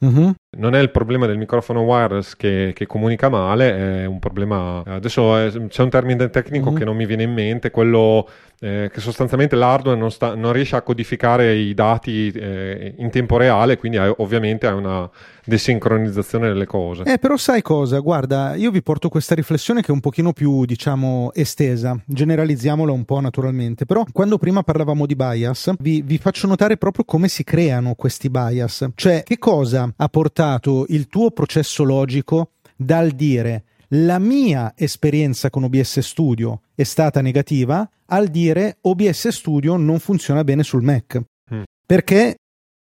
[0.04, 0.30] Mm-hmm.
[0.58, 4.84] Non è il problema del microfono wireless che, che, comunica male, è un problema.
[4.86, 6.78] Adesso è, c'è un termine tecnico mm-hmm.
[6.78, 8.28] che non mi viene in mente, quello
[8.60, 13.38] eh, che sostanzialmente l'hardware non, sta, non, riesce a codificare i dati eh, in tempo
[13.38, 15.10] reale, quindi hai, ovviamente hai una
[15.44, 17.04] desincronizzazione delle cose.
[17.04, 18.00] Eh, però sai cosa?
[18.00, 23.06] Guarda, io vi porto questa riflessione che è un pochino più, diciamo, estesa, generalizziamola un
[23.06, 27.44] po' naturalmente, però quando prima parlavamo di bias, vi, vi faccio notare proprio come si
[27.44, 34.20] creano questi bias, cioè che cosa ha portato il tuo processo logico dal dire la
[34.20, 40.64] mia esperienza con OBS Studio è stata negativa al dire OBS Studio non funziona bene
[40.64, 41.22] sul Mac.
[41.54, 41.62] Mm.
[41.86, 42.36] Perché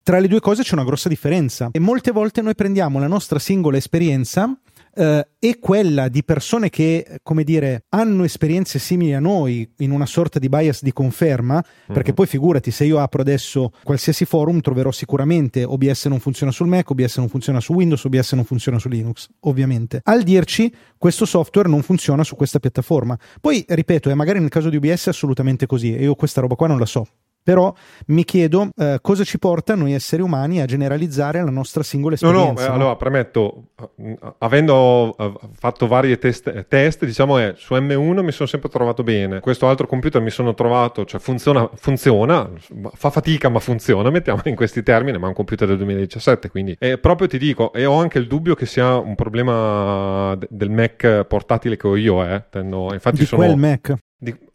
[0.03, 3.39] tra le due cose c'è una grossa differenza e molte volte noi prendiamo la nostra
[3.39, 4.59] singola esperienza
[4.95, 10.07] eh, e quella di persone che, come dire, hanno esperienze simili a noi in una
[10.07, 12.15] sorta di bias di conferma, perché Mhm.
[12.15, 16.91] poi figurati, se io apro adesso qualsiasi forum troverò sicuramente OBS non funziona sul Mac,
[16.91, 20.01] OBS non funziona su Windows, OBS non funziona su Linux, ovviamente.
[20.05, 23.19] Al dirci questo software non funziona su questa piattaforma.
[23.41, 26.55] Poi, ripeto, è magari nel caso di OBS è assolutamente così, e io questa roba
[26.57, 27.07] qua non la so.
[27.43, 27.73] Però
[28.09, 32.29] mi chiedo eh, cosa ci porta noi esseri umani a generalizzare la nostra singola No,
[32.29, 32.63] esperienza.
[32.63, 32.75] no, eh, no?
[32.75, 33.65] allora premetto,
[33.97, 39.03] eh, avendo eh, fatto vari test, test, diciamo è su M1 mi sono sempre trovato
[39.03, 39.41] bene.
[39.41, 42.51] Questo altro computer mi sono trovato, cioè funziona, funziona,
[42.95, 46.77] fa fatica ma funziona, mettiamo in questi termini, ma è un computer del 2017, quindi
[46.79, 50.71] eh, proprio ti dico, e ho anche il dubbio che sia un problema de- del
[50.71, 52.45] Mac portatile che ho io, eh.
[52.51, 53.95] Tendo- infatti di sono quel Mac.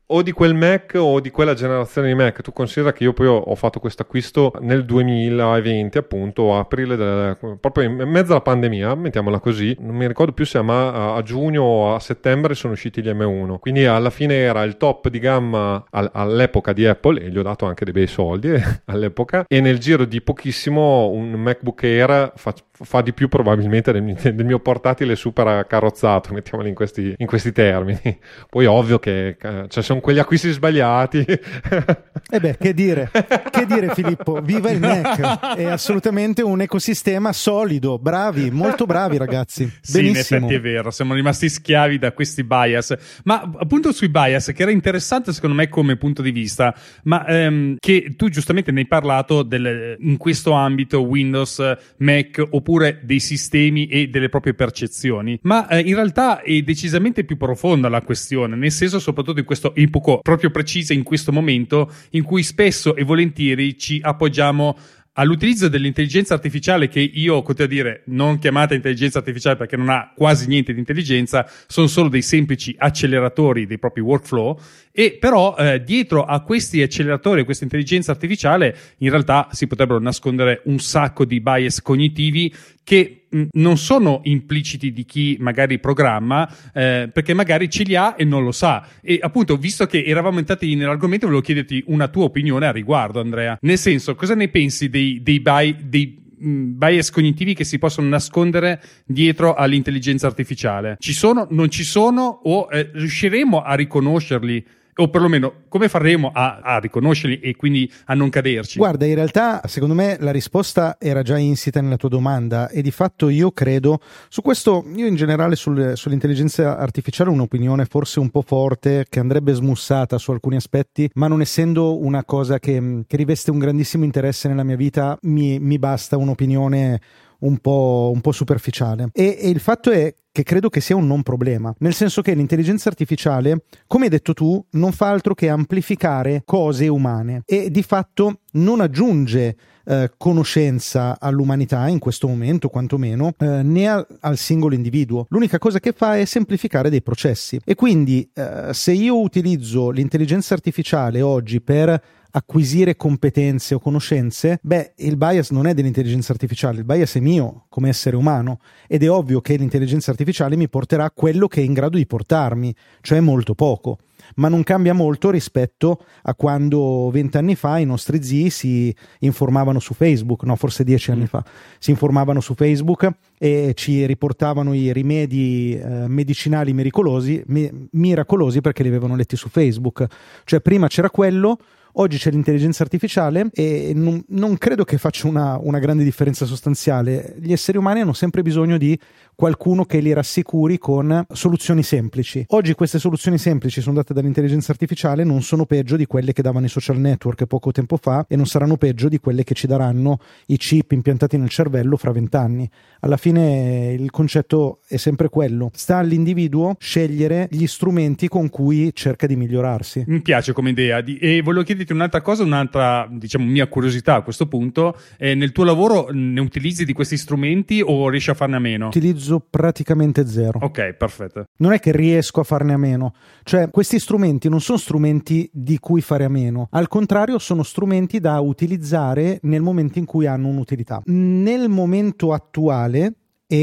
[0.08, 2.41] O di quel Mac o di quella generazione di Mac.
[2.41, 7.86] Tu considera che io poi ho, fatto questo acquisto nel 2020, appunto, aprile, del- proprio
[7.86, 9.76] in mezzo alla pandemia, mettiamola così.
[9.80, 13.10] Non mi ricordo più se a, ma- a giugno o a settembre sono usciti gli
[13.10, 13.58] M1.
[13.60, 17.44] Quindi alla fine era il top di gamma al- all'epoca di Apple e gli ho
[17.44, 19.46] dato anche dei bei soldi eh, all'epoca.
[19.48, 24.02] E nel giro di pochissimo un MacBook Air fa, fa di più probabilmente del,
[24.46, 28.00] mio- portatile super carrozzato, mettiamolo in questi, in questi termini.
[28.50, 31.26] Poi ovvio che eh, cioè, sono quegli acquisti sbagliati.
[32.28, 33.12] E beh, che dire,
[33.52, 39.72] che dire Filippo, viva il Mac, è assolutamente un ecosistema solido, bravi, molto bravi ragazzi,
[39.80, 40.40] Sì, in benissimo.
[40.40, 42.96] effetti è vero, siamo rimasti schiavi da questi bias.
[43.26, 47.76] Ma appunto sui bias, che era interessante secondo me come punto di vista, ma ehm,
[47.80, 51.62] che tu giustamente ne hai parlato del- in questo ambito Windows,
[51.98, 55.38] Mac oppure dei sistemi e delle proprie percezioni.
[55.43, 59.75] Ma eh, in realtà è decisamente più profonda la questione, nel senso soprattutto in questo
[59.75, 64.75] epoca proprio precisa in questo momento in cui spesso e volentieri ci appoggiamo
[65.17, 70.12] all'utilizzo dell'intelligenza artificiale che io continuo a dire non chiamate intelligenza artificiale perché non ha
[70.15, 74.60] quasi niente di intelligenza, sono solo dei semplici acceleratori dei propri workflow
[74.98, 80.00] e però eh, dietro a questi acceleratori, a questa intelligenza artificiale in realtà si potrebbero
[80.00, 86.50] nascondere un sacco di bias cognitivi che mh, non sono impliciti di chi magari programma,
[86.74, 88.88] eh, perché magari ce li ha e non lo sa.
[89.02, 93.58] E appunto, visto che eravamo entrati nell'argomento, volevo chiederti una tua opinione a riguardo, Andrea.
[93.60, 98.08] Nel senso, cosa ne pensi dei, dei, bi- dei mh, bias cognitivi che si possono
[98.08, 100.96] nascondere dietro all'intelligenza artificiale?
[101.00, 104.84] Ci sono, non ci sono o eh, riusciremo a riconoscerli?
[104.98, 108.78] O perlomeno come faremo a, a riconoscerli e quindi a non caderci?
[108.78, 112.92] Guarda, in realtà, secondo me la risposta era già insita nella tua domanda e di
[112.92, 118.30] fatto io credo su questo, io in generale sul- sull'intelligenza artificiale ho un'opinione forse un
[118.30, 123.18] po' forte che andrebbe smussata su alcuni aspetti, ma non essendo una cosa che, che
[123.18, 127.02] riveste un grandissimo interesse nella mia vita, mi, mi basta un'opinione
[127.40, 129.10] un po', un po' superficiale.
[129.12, 132.34] E, e il fatto è che credo che sia un non problema, nel senso che
[132.34, 137.82] l'intelligenza artificiale, come hai detto tu, non fa altro che amplificare cose umane e di
[137.82, 144.76] fatto non aggiunge eh, conoscenza all'umanità in questo momento, quantomeno, eh, né al, al singolo
[144.76, 145.26] individuo.
[145.30, 147.58] L'unica cosa che fa è semplificare dei processi.
[147.63, 152.02] E quindi eh, se io utilizzo l'intelligenza artificiale oggi per
[152.36, 157.65] acquisire competenze o conoscenze, beh, il bias non è dell'intelligenza artificiale, il bias è mio
[157.69, 161.74] come essere umano ed è ovvio che l'intelligenza artificiale mi porterà quello che è in
[161.74, 164.00] grado di portarmi, cioè molto poco.
[164.36, 169.93] Ma non cambia molto rispetto a quando vent'anni fa i nostri zii si informavano su
[169.93, 171.43] Facebook, no, forse dieci anni fa,
[171.78, 178.82] si informavano su Facebook e ci riportavano i rimedi eh, medicinali miracolosi, mi- miracolosi perché
[178.82, 180.06] li avevano letti su Facebook.
[180.43, 181.60] Cioè prima c'era quello,
[181.98, 187.36] Oggi c'è l'intelligenza artificiale e non, non credo che faccia una, una grande differenza sostanziale.
[187.40, 189.00] Gli esseri umani hanno sempre bisogno di
[189.34, 192.44] qualcuno che li rassicuri con soluzioni semplici.
[192.50, 196.66] Oggi queste soluzioni semplici sono date dall'intelligenza artificiale, non sono peggio di quelle che davano
[196.66, 200.20] i social network poco tempo fa e non saranno peggio di quelle che ci daranno
[200.48, 202.70] i chip impiantati nel cervello fra vent'anni.
[203.02, 205.72] Alla fine il concetto è sempre quello.
[205.74, 210.04] Sta all'individuo scegliere gli strumenti con cui cerca di migliorarsi.
[210.08, 214.21] Mi piace come idea di- e volevo chiederti un'altra cosa, un'altra diciamo mia curiosità a
[214.21, 214.98] questo punto.
[215.17, 218.88] Eh, nel tuo lavoro ne utilizzi di questi strumenti o riesci a farne a meno?
[218.88, 220.60] Utilizzo praticamente zero.
[220.62, 221.45] Ok, perfetto.
[221.58, 225.78] Non è che riesco a farne a meno, cioè questi strumenti non sono strumenti di
[225.80, 230.48] cui fare a meno, al contrario sono strumenti da utilizzare nel momento in cui hanno
[230.48, 231.02] un'utilità.
[231.06, 233.13] Nel momento attuale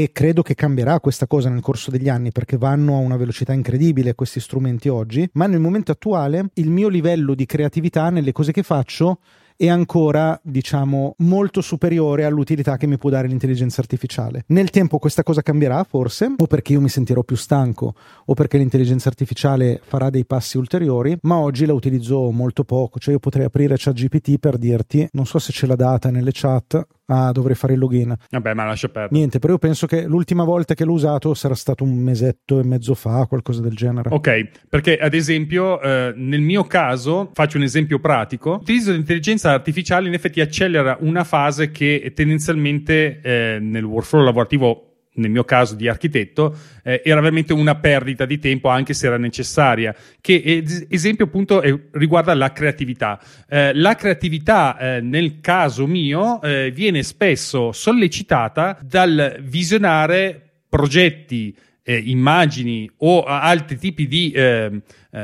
[0.01, 3.53] e credo che cambierà questa cosa nel corso degli anni perché vanno a una velocità
[3.53, 8.51] incredibile questi strumenti oggi, ma nel momento attuale il mio livello di creatività nelle cose
[8.51, 9.19] che faccio
[9.55, 14.45] è ancora, diciamo, molto superiore all'utilità che mi può dare l'intelligenza artificiale.
[14.47, 17.93] Nel tempo questa cosa cambierà, forse, o perché io mi sentirò più stanco,
[18.25, 22.97] o perché l'intelligenza artificiale farà dei passi ulteriori, ma oggi la utilizzo molto poco.
[22.97, 26.83] Cioè, io potrei aprire ChatGPT per dirti, non so se c'è la data nelle chat,
[27.13, 28.15] ah, dovrei fare il login.
[28.29, 29.17] Vabbè, ma lascia perdere.
[29.17, 32.63] Niente, però io penso che l'ultima volta che l'ho usato sarà stato un mesetto e
[32.63, 34.09] mezzo fa, qualcosa del genere.
[34.11, 40.07] Ok, perché ad esempio, eh, nel mio caso, faccio un esempio pratico, l'utilizzo dell'intelligenza artificiale
[40.07, 45.87] in effetti accelera una fase che tendenzialmente eh, nel workflow lavorativo nel mio caso di
[45.87, 51.25] architetto, eh, era veramente una perdita di tempo anche se era necessaria, che es- esempio
[51.25, 53.19] appunto è, riguarda la creatività.
[53.47, 61.97] Eh, la creatività eh, nel caso mio eh, viene spesso sollecitata dal visionare progetti, eh,
[61.97, 64.81] immagini o altri tipi di eh,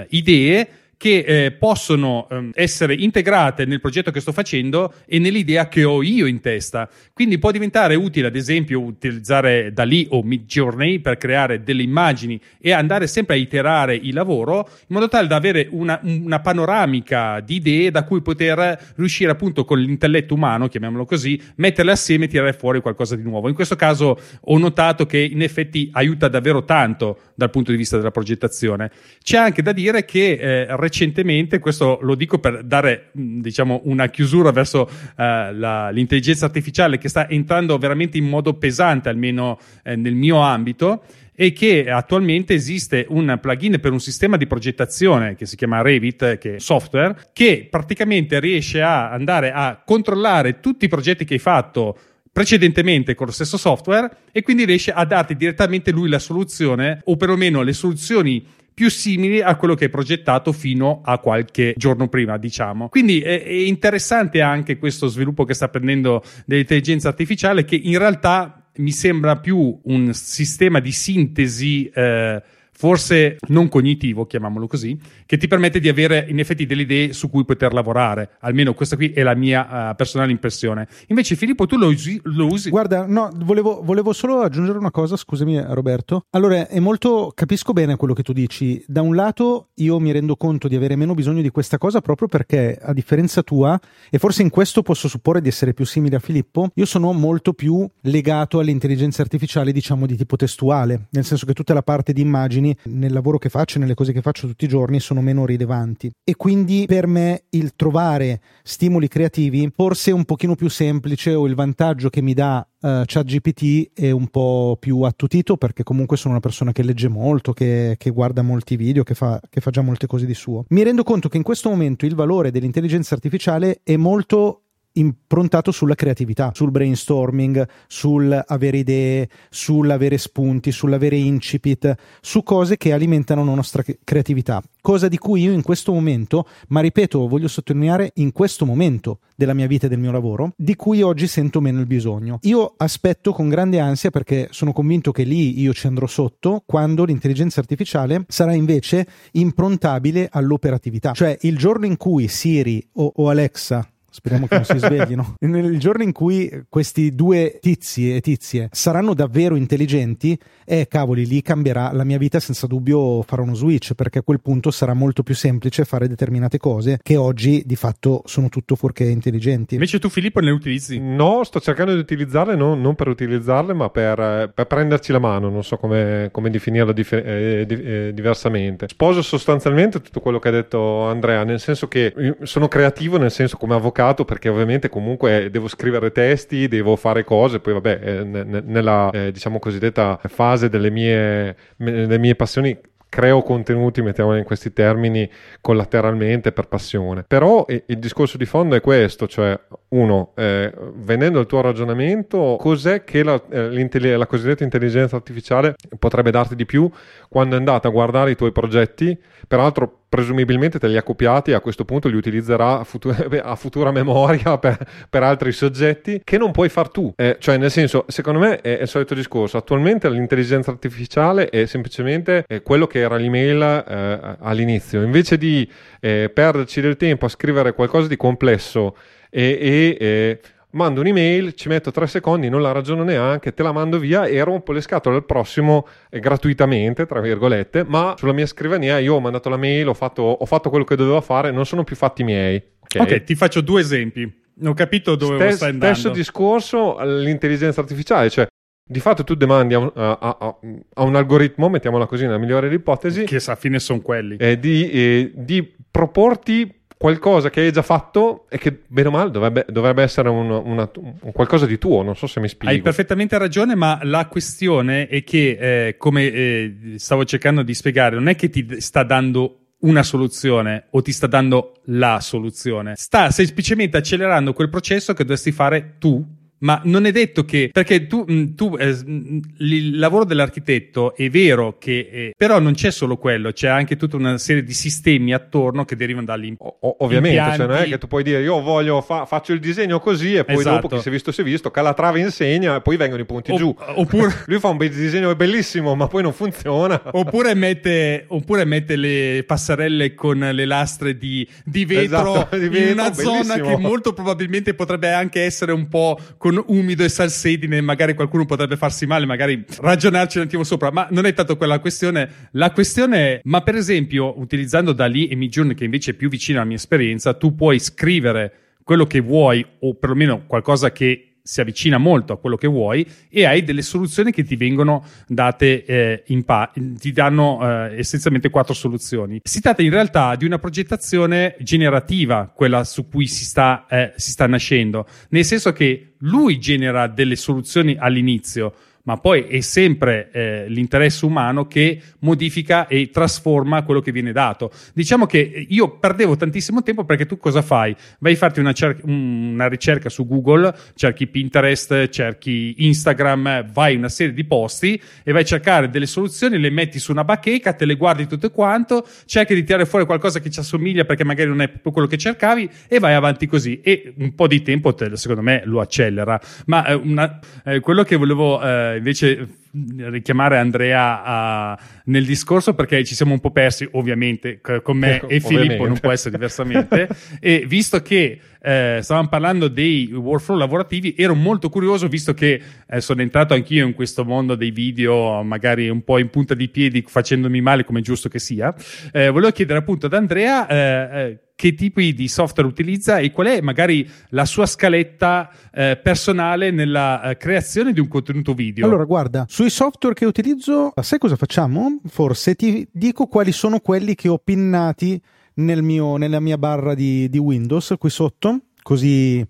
[0.10, 0.68] idee
[1.00, 6.04] che eh, possono eh, essere integrate nel progetto che sto facendo e nell'idea che ho
[6.04, 6.90] io in testa.
[7.14, 12.38] Quindi può diventare utile, ad esempio, utilizzare da lì o Midjourney per creare delle immagini
[12.60, 17.40] e andare sempre a iterare il lavoro in modo tale da avere una, una panoramica
[17.40, 22.28] di idee da cui poter riuscire appunto con l'intelletto umano, chiamiamolo così, metterle assieme e
[22.28, 23.48] tirare fuori qualcosa di nuovo.
[23.48, 27.96] In questo caso ho notato che in effetti aiuta davvero tanto dal punto di vista
[27.96, 28.92] della progettazione.
[29.24, 34.52] C'è anche da dire che eh, recentemente, questo lo dico per dare diciamo una chiusura
[34.52, 40.16] verso eh, la, l'intelligenza artificiale che sta entrando veramente in modo pesante, almeno eh, nel
[40.16, 45.56] mio ambito, e che attualmente esiste un plugin per un sistema di progettazione che si
[45.56, 51.24] chiama Revit, che è software, che praticamente riesce a andare a controllare tutti i progetti
[51.24, 51.98] che hai fatto
[52.32, 57.18] precedentemente con lo stesso software e quindi riesce a darti direttamente lui la soluzione o
[57.18, 58.46] perlomeno le soluzioni
[58.80, 62.88] più simili a quello che hai progettato fino a qualche giorno prima, diciamo.
[62.88, 68.92] Quindi è, interessante anche questo sviluppo che sta prendendo dell'intelligenza artificiale che in realtà mi
[68.92, 72.42] sembra più un sistema di sintesi eh,
[72.80, 77.30] forse non cognitivo, chiamiamolo così, che ti permette di avere in effetti delle idee su
[77.30, 78.38] cui poter lavorare.
[78.40, 80.88] Almeno questa qui è la mia uh, personale impressione.
[81.08, 82.18] Invece, Filippo, tu lo usi?
[82.24, 82.70] Lo usi?
[82.70, 86.24] Guarda, no, volevo, volevo, solo aggiungere una cosa, scusami, Roberto.
[86.30, 87.34] Allora, è molto.
[87.36, 88.82] Capisco bene quello che tu dici.
[88.88, 92.30] Da un lato, io mi rendo conto di avere meno bisogno di questa cosa proprio
[92.30, 93.78] perché, a differenza tua,
[94.10, 97.52] e forse in questo posso supporre di essere più simile a Filippo, io sono molto
[97.52, 102.22] più legato all'intelligenza artificiale, diciamo, di tipo testuale, nel senso che tutta la parte di
[102.22, 106.12] immagini nel lavoro che faccio, nelle cose che faccio tutti i giorni, sono meno rilevanti.
[106.24, 111.48] E quindi per me il trovare stimoli creativi forse è un pochino più semplice o
[111.48, 116.34] il vantaggio che mi dà uh, ChatGPT è un po' più attutito perché comunque sono
[116.34, 119.82] una persona che legge molto, che, che guarda molti video, che fa, che fa già
[119.82, 120.66] molte cose di suo.
[120.70, 124.64] Mi rendo conto che in questo momento il valore dell'intelligenza artificiale è molto
[125.00, 132.94] improntato sulla creatività, sul brainstorming, sul avere idee, sull'avere spunti, sull'avere incipit, su cose che
[132.94, 134.62] alimentano la nostra creatività.
[134.82, 139.54] Cosa di cui io in questo momento, ma ripeto, voglio sottolineare in questo momento della
[139.54, 142.40] mia vita e del mio lavoro, di cui oggi sento meno il bisogno.
[142.44, 147.04] Io aspetto con grande ansia perché sono convinto che lì io ci andrò sotto quando
[147.04, 151.12] l'intelligenza artificiale sarà invece improntabile all'operatività.
[151.12, 155.36] Cioè il giorno in cui Siri o, o Alexa Speriamo che non si sveglino.
[155.40, 161.42] Nel giorno in cui questi due tizi e tizie saranno davvero intelligenti, eh, cavoli, lì
[161.42, 165.24] cambierà la mia vita senza dubbio farò uno switch, perché a quel punto sarà molto
[165.24, 169.76] più semplice fare determinate cose che oggi di fatto sono tutto fuorché intelligenti.
[169.76, 171.00] Invece tu Filippo ne utilizzi?
[171.00, 175.50] No, sto cercando di utilizzarle non, non per utilizzarle, ma per, per, prenderci la mano,
[175.50, 178.88] non so come, come definirlo dif- eh, eh, diversamente.
[178.88, 183.58] Sposo sostanzialmente tutto quello che ha detto Andrea, nel senso che sono creativo, nel senso
[183.58, 188.24] come avvocato complicato perché ovviamente comunque devo scrivere testi, devo fare cose, poi vabbè, eh,
[188.24, 192.78] n- nella eh, diciamo cosiddetta fase delle mie, delle mie passioni
[193.10, 195.28] creo contenuti, mettiamoli in questi termini,
[195.62, 197.26] collateralmente per passione.
[197.28, 199.60] Però il discorso di fondo è questo, cioè
[199.90, 206.30] uno, eh, venendo al tuo ragionamento, cos'è che la, eh, la, cosiddetta intelligenza artificiale potrebbe
[206.30, 206.88] darti di più
[207.28, 209.18] quando è andata a guardare i tuoi progetti?
[209.48, 213.56] Peraltro presumibilmente te li ha copiati e a questo punto li utilizzerà a, futura, a
[213.56, 214.78] futura memoria per,
[215.10, 217.14] per, altri soggetti che non puoi far tu.
[217.16, 219.58] Eh, cioè, nel senso, secondo me è, il solito discorso.
[219.58, 225.02] Attualmente l'intelligenza artificiale è semplicemente eh, quello che era l'email eh, all'inizio.
[225.04, 225.70] Invece di
[226.00, 228.96] eh, perderci del tempo a scrivere qualcosa di complesso
[229.30, 230.40] e, e eh,
[230.72, 234.42] mando un'email, ci metto tre secondi, non la ragiono neanche, te la mando via e
[234.44, 239.20] rompo le scatole al prossimo eh, gratuitamente, tra virgolette, ma sulla mia scrivania io ho
[239.20, 242.24] mandato la mail, ho fatto, ho fatto quello che dovevo fare, non sono più fatti
[242.24, 242.62] miei.
[242.98, 244.22] Ok, ti faccio due esempi.
[244.62, 245.96] Non ho capito dove Stes- stai andando.
[245.96, 248.48] Stesso discorso all'intelligenza artificiale, cioè
[248.92, 250.58] di fatto tu demandi a un, a- a-
[250.96, 254.36] a un algoritmo, mettiamola così nella migliore ipotesi, Che alla fine sono quelli.
[254.38, 259.32] eh, di, eh, di proporti qualcosa che hai già fatto e che bene o male
[259.32, 262.76] dovrebbe, dovrebbe essere un, una- un qualcosa di tuo, non so se mi spiego.
[262.76, 268.16] Hai perfettamente ragione, ma la questione è che, eh, come eh, stavo cercando di spiegare,
[268.16, 273.32] non è che ti sta dando una soluzione o ti sta dando la soluzione, sta
[273.32, 276.22] semplicemente accelerando quel processo che dovresti fare tu.
[276.62, 281.30] Ma non è detto che, perché tu, mh, tu, eh, mh, il lavoro dell'architetto è
[281.30, 285.34] vero che, eh, però non c'è solo quello, c'è anche tutta una serie di sistemi
[285.34, 287.90] attorno che derivano dagli O- o- ovviamente, cioè, non è impianti.
[287.92, 290.82] che tu puoi dire io voglio fa- faccio il disegno così e poi Esatto.
[290.82, 293.52] dopo chi si è visto si è visto, Calatrava insegna e poi vengono i punti
[293.52, 293.76] Opp- giù.
[293.96, 297.02] oppure- Lui fa un bel disegno bellissimo ma poi non funziona.
[297.12, 302.72] Oppure mette, oppure mette le passerelle con le lastre di, di vetro Esatto, di in
[302.72, 303.68] vetro, una zona bellissimo.
[303.68, 306.20] che molto probabilmente potrebbe anche essere un po'
[306.50, 307.80] con umido e salsedine.
[307.82, 310.92] Magari qualcuno potrebbe farsi male, magari ragionarci un attimo sopra.
[310.92, 312.30] Ma non è tanto quella la questione.
[312.52, 316.60] La questione è: ma per esempio, utilizzando Dalì e Midjourney, che invece è più vicino
[316.60, 321.98] alla mia esperienza, tu puoi scrivere quello che vuoi, o perlomeno qualcosa che si avvicina
[321.98, 326.44] molto a quello che vuoi e hai delle soluzioni che ti vengono date eh, in
[326.44, 329.40] pa- ti danno eh, essenzialmente quattro soluzioni.
[329.44, 334.30] Si tratta in realtà di una progettazione generativa, quella su cui si sta, eh, si
[334.30, 338.76] sta nascendo, nel senso che lui genera delle soluzioni all'inizio,
[339.10, 344.70] ma poi è sempre eh, l'interesse umano che modifica e trasforma quello che viene dato.
[344.94, 347.96] Diciamo che io perdevo tantissimo tempo perché tu cosa fai?
[348.20, 354.10] Vai a farti una, cer- una ricerca su Google, cerchi Pinterest, cerchi Instagram, vai una
[354.10, 357.86] serie di posti e vai a cercare delle soluzioni, le metti su una bacheca, te
[357.86, 361.62] le guardi tutto quanto, cerchi di tirare fuori qualcosa che ci assomiglia perché magari non
[361.62, 365.18] è proprio quello che cercavi e vai avanti così e un po' di tempo te-
[365.18, 366.40] secondo me lo accelera.
[366.68, 373.04] Ma eh, una- eh, quello che volevo eh, invece richiamare Andrea a- nel discorso perché
[373.04, 375.88] ci siamo un po' persi ovviamente c- con me Ecco, e Filippo ovviamente.
[375.88, 377.08] non può essere diversamente
[377.40, 383.00] e visto che eh, stavamo parlando dei workflow lavorativi ero molto curioso visto che eh,
[383.02, 387.04] sono entrato anch'io in questo mondo dei video magari un po' in punta di piedi
[387.08, 388.74] facendomi male come è giusto che sia
[389.12, 393.48] eh, volevo chiedere appunto ad Andrea eh, eh, che tipi di software utilizza e qual
[393.48, 398.86] è magari la sua scaletta eh, personale nella eh, creazione di un contenuto video.
[398.86, 402.00] Allora, guarda, sui software che utilizzo, sai cosa facciamo?
[402.08, 405.22] Forse ti dico quali sono quelli che ho pinnati
[405.56, 409.46] nel mio- nella mia barra di, di Windows qui sotto, così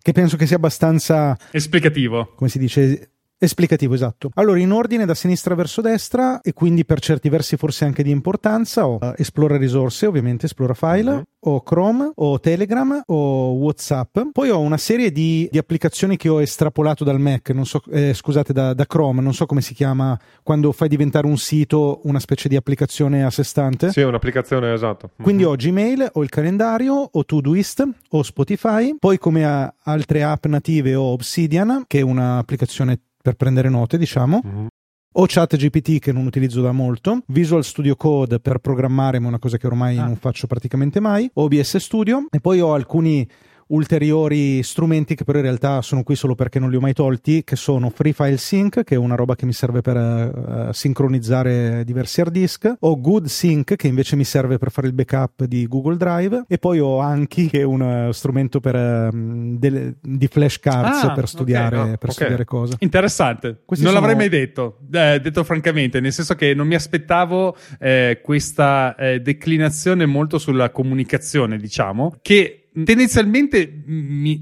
[0.00, 2.32] che penso che sia abbastanza, Esplicativo.
[2.36, 3.10] come si dice,
[3.42, 4.30] esplicativo, esatto.
[4.34, 8.10] Allora, in ordine da sinistra verso destra e quindi per certi versi forse anche di
[8.10, 11.22] importanza, ho eh, Esplora risorse, ovviamente Esplora file, Mhm.
[11.40, 16.40] ho Chrome, ho Telegram, ho WhatsApp, poi ho una serie di, di applicazioni che ho
[16.42, 20.18] estrapolato dal Mac, non so, eh, scusate, da, da Chrome, non so come si chiama
[20.42, 23.90] quando fai diventare un sito una specie di applicazione a sé stante.
[23.90, 25.10] Sì, è un'applicazione esatto.
[25.20, 30.94] Quindi ho Gmail, ho il calendario, ho Todoist, ho Spotify, poi come altre app native
[30.94, 34.40] ho Obsidian, che è un'applicazione per prendere note, diciamo.
[34.44, 34.66] Mhm.
[35.14, 39.38] Ho ChatGPT che non utilizzo da molto, Visual Studio Code per programmare, ma è una
[39.40, 40.04] cosa che ormai Ah.
[40.04, 43.28] non faccio praticamente mai, OBS Studio e poi ho alcuni
[43.70, 47.42] ulteriori strumenti che però in realtà sono qui solo perché non li ho mai tolti,
[47.44, 51.84] che sono Free File Sync, che è una roba che mi serve per eh, sincronizzare
[51.84, 55.66] diversi hard disk, ho Good Sync, che invece mi serve per fare il backup di
[55.66, 60.26] Google Drive, e poi ho Anki, che è un eh, strumento per, ehm, delle- di
[60.26, 62.12] flashcards Ah, per studiare, ok, no, per ok.
[62.14, 62.76] studiare cose.
[62.80, 66.74] Interessante, Questi non sono- l'avrei mai detto, eh, detto francamente, nel senso che non mi
[66.74, 73.82] aspettavo eh, questa eh, declinazione molto sulla comunicazione, diciamo, che tendenzialmente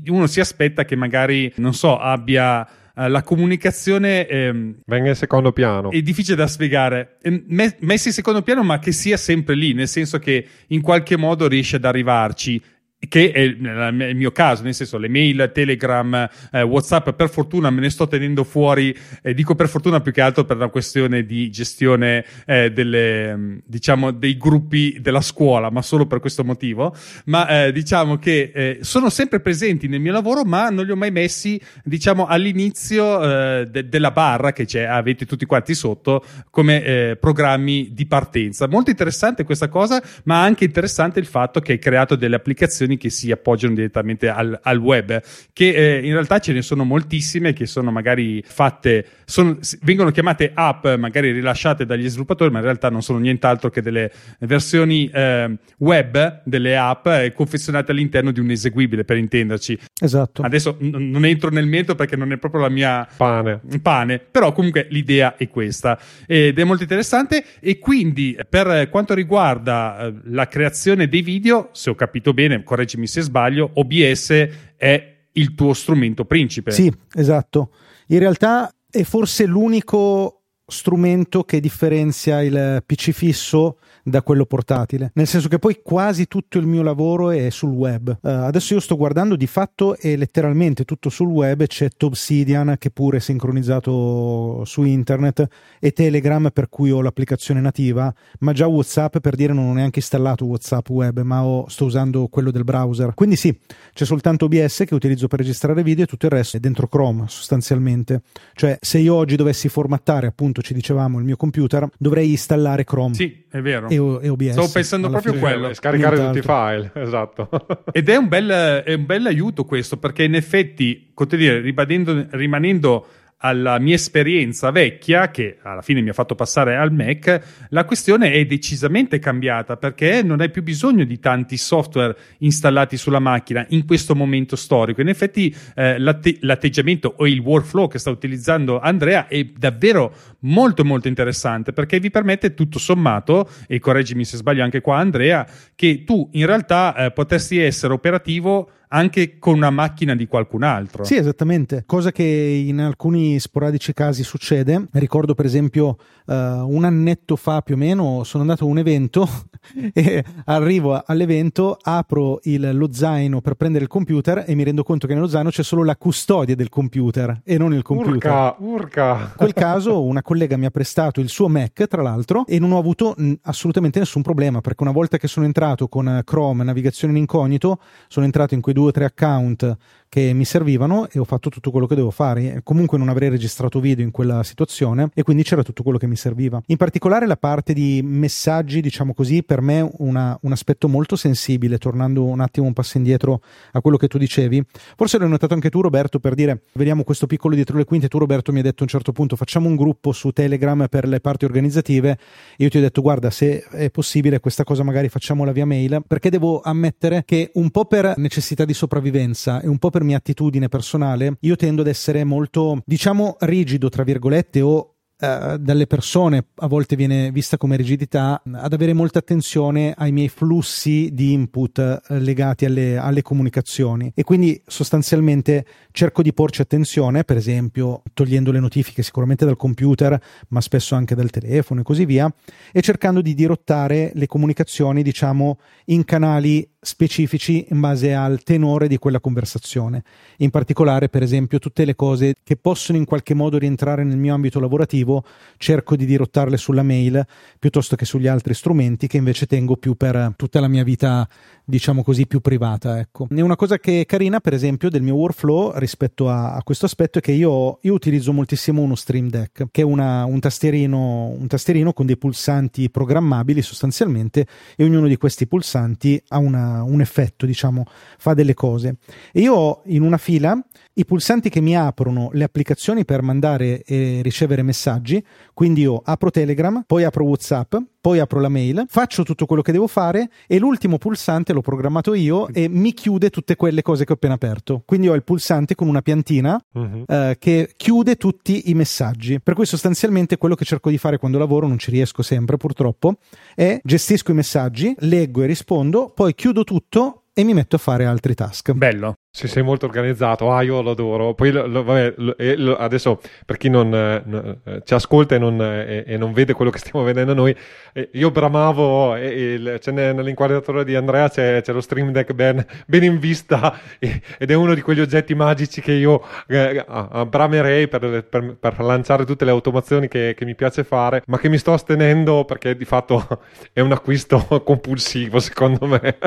[0.07, 2.67] uno si aspetta che magari, non so, abbia
[2.97, 5.91] eh, la comunicazione ehm, Venga in secondo piano.
[5.91, 9.73] è difficile da spiegare, Ehm, me- messi in secondo piano, ma che sia sempre lì,
[9.73, 12.61] nel senso che in qualche modo riesce ad arrivarci.
[13.01, 17.81] Che è il mio caso, nel senso, le mail, Telegram, eh, WhatsApp, per fortuna me
[17.81, 18.93] ne sto tenendo fuori.
[19.23, 23.59] eh, dico per fortuna più che altro per una questione di gestione eh, delle, mm,
[23.65, 26.93] diciamo, dei gruppi della scuola, ma solo per questo motivo.
[27.27, 30.97] Ma eh, diciamo che eh, sono sempre presenti nel mio lavoro, ma non li ho
[30.97, 37.17] mai messi, diciamo, all'inizio eh, de- della barra che c'è, avete tutti quanti sotto come
[37.21, 38.67] programmi di partenza.
[38.67, 42.97] Molto interessante questa cosa, ma anche interessante il fatto che hai creato delle applicazioni applicazioni
[42.97, 45.21] che si appoggiano direttamente al, al web,
[45.53, 50.53] che eh, in realtà ce ne sono moltissime che sono magari fatte, sono, vengono chiamate
[50.55, 54.11] app, magari rilasciate dagli sviluppatori, ma in realtà non sono nient'altro che delle
[54.41, 59.79] versioni eh, web delle app eh, confezionate all'interno di un eseguibile, per intenderci.
[60.01, 60.43] Esatto.
[60.43, 63.61] Adesso n- non entro nel merito perché non è proprio la mia Pane.
[63.83, 69.99] pane, però comunque l'idea è questa ed è molto interessante e quindi per quanto riguarda
[69.99, 75.55] eh, la creazione dei video, se ho capito bene, correggimi se sbaglio, OBS è il
[75.55, 76.71] tuo strumento principe.
[76.71, 77.71] Sì, esatto.
[78.09, 80.38] In realtà è forse l'unico
[80.71, 86.59] strumento che differenzia il PC fisso da quello portatile, nel senso che poi quasi tutto
[86.59, 88.19] il mio lavoro è sul web.
[88.21, 92.91] Uh, adesso io sto guardando di fatto è letteralmente tutto sul web, c'è Obsidian che
[92.91, 95.47] pure è sincronizzato su internet
[95.79, 99.99] e Telegram per cui ho l'applicazione nativa, ma già WhatsApp per dire non ho neanche
[99.99, 103.15] installato WhatsApp web, ma ho, sto usando quello del browser.
[103.15, 103.57] Quindi sì,
[103.93, 107.25] c'è soltanto OBS che utilizzo per registrare video e tutto il resto è dentro Chrome
[107.29, 108.23] sostanzialmente.
[108.55, 113.15] Cioè se io oggi dovessi formattare appunto ci dicevamo il mio computer, dovrei installare Chrome.
[113.15, 113.89] Sì, è vero.
[113.89, 114.51] E, e OBS.
[114.51, 115.45] Stavo pensando proprio fine.
[115.45, 115.75] quello.
[115.75, 116.41] Scaricare Nient'altro.
[116.41, 117.49] tutti i file, esatto.
[117.93, 118.49] Ed è un bel,
[118.85, 123.07] è un bel aiuto questo, perché in effetti, come dire, ribadendo- rimanendo
[123.39, 128.33] alla mia esperienza vecchia, che alla fine mi ha fatto passare al Mac, la questione
[128.33, 133.87] è decisamente cambiata perché non hai più bisogno di tanti software installati sulla macchina in
[133.87, 135.01] questo momento storico.
[135.01, 140.85] In effetti eh, l'atte- l'atteggiamento o il workflow che sta utilizzando Andrea è davvero molto
[140.85, 146.03] molto interessante perché vi permette tutto sommato, e correggimi se sbaglio anche qua Andrea, che
[146.05, 151.05] tu in realtà eh, potessi essere operativo anche con una macchina di qualcun altro.
[151.05, 154.89] Sì, esattamente, cosa che in alcuni sporadici casi succede.
[154.93, 159.29] Ricordo per esempio eh, un annetto fa più o meno sono andato a un evento
[159.93, 165.07] e arrivo all'evento, apro il- lo zaino per prendere il computer e mi rendo conto
[165.07, 168.15] che nello zaino c'è solo la custodia del computer e non il computer.
[168.15, 169.13] urca, urca.
[169.19, 172.73] In quel caso una collega mi ha prestato il suo Mac, tra l'altro, e non
[172.73, 177.21] ho avuto assolutamente nessun problema, perché una volta che sono entrato con Chrome, navigazione in
[177.21, 179.77] incognito, sono entrato in quei due o tre account
[180.09, 182.61] che mi servivano e ho fatto tutto quello che devo fare.
[182.65, 186.17] Comunque non avrei registrato video in quella situazione e quindi c'era tutto quello che mi
[186.17, 186.61] serviva.
[186.67, 191.79] In particolare la parte di messaggi, diciamo così, per me una- un aspetto molto sensibile,
[191.79, 193.41] tornando un attimo un passo indietro
[193.73, 194.63] a quello che tu dicevi.
[194.97, 198.19] Forse l'hai notato anche tu Roberto per dire, vediamo questo piccolo dietro le quinte, tu
[198.19, 201.21] Roberto mi hai detto a un certo punto facciamo un gruppo su Telegram per le
[201.21, 202.19] parti organizzative.
[202.59, 206.31] Io ti ho detto guarda se è possibile questa cosa magari facciamola via mail, perché
[206.31, 210.69] devo ammettere che un po' per necessità di sopravvivenza e un po' per mia attitudine
[210.69, 216.69] personale, io tendo ad essere molto, diciamo, rigido, tra virgolette, o eh, dalle persone a
[216.69, 222.21] volte viene vista come rigidità, ad avere molta attenzione ai miei flussi di input eh,
[222.21, 224.13] legati alle, alle comunicazioni.
[224.15, 230.17] E quindi sostanzialmente cerco di porci attenzione, per esempio togliendo le notifiche sicuramente dal computer,
[230.51, 232.33] ma spesso anche dal telefono e così via,
[232.71, 238.99] e cercando di dirottare le comunicazioni, diciamo, in canali specifici in base al tenore di
[238.99, 240.05] quella conversazione.
[240.39, 244.35] In particolare, per esempio, tutte le cose che possono in qualche modo rientrare nel mio
[244.35, 245.25] ambito lavorativo,
[245.57, 247.27] cerco di dirottarle sulla mail
[247.59, 251.29] piuttosto che sugli altri strumenti che invece tengo più per tutta la mia vita,
[251.69, 252.99] diciamo così, più privata.
[252.99, 253.27] Ecco.
[253.31, 256.87] E una cosa che è carina, per esempio, del mio workflow rispetto a, a questo
[256.87, 261.27] aspetto è che io, io utilizzo moltissimo uno Stream Deck, che è una- un, tastierino,
[261.39, 264.47] un tastierino con dei pulsanti programmabili sostanzialmente,
[264.77, 267.85] e ognuno di questi pulsanti ha una- un effetto, diciamo,
[268.17, 268.97] fa delle cose.
[269.33, 270.59] E io ho in una fila
[270.95, 275.23] i pulsanti che mi aprono le applicazioni per mandare e ricevere messaggi,
[275.55, 277.77] quindi io apro Telegram, poi apro WhatsApp,
[278.09, 282.15] poi apro la mail, faccio tutto quello che devo fare e l'ultimo pulsante l'ho programmato
[282.15, 284.83] io e mi chiude tutte quelle cose che ho appena aperto.
[284.87, 287.05] Quindi ho il pulsante con una piantina Mhm.
[287.07, 289.41] eh, che chiude tutti i messaggi.
[289.43, 293.17] Per cui sostanzialmente quello che cerco di fare quando lavoro, non ci riesco sempre purtroppo,
[293.55, 298.07] è gestisco i messaggi, leggo e rispondo, poi chiudo tutto e mi metto a fare
[298.07, 298.73] altri task.
[298.73, 299.17] Bello.
[299.31, 300.51] Sì, sei molto organizzato.
[300.51, 301.33] Ah, io lo adoro.
[301.35, 304.25] Poi, lo- lo- vabbè, lo- e lo- adesso per chi non eh,
[304.65, 307.55] eh, ci ascolta e non, eh, e non vede quello che stiamo vedendo noi,
[307.93, 309.15] eh, io bramavo.
[309.15, 313.19] e- il- c'è ne- nell'inquadratura di Andrea c'è, c'è lo Stream Deck ben, ben in
[313.21, 316.85] vista ed è uno di quegli oggetti magici che io eh,
[317.29, 321.49] bramerei per, per- per lanciare tutte le automazioni che, che mi piace fare, ma che
[321.49, 323.25] mi sto astenendo perché di fatto
[323.73, 326.19] è un acquisto compulsivo, secondo me.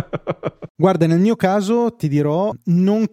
[0.75, 2.51] Guarda, nel mio caso ti dirò,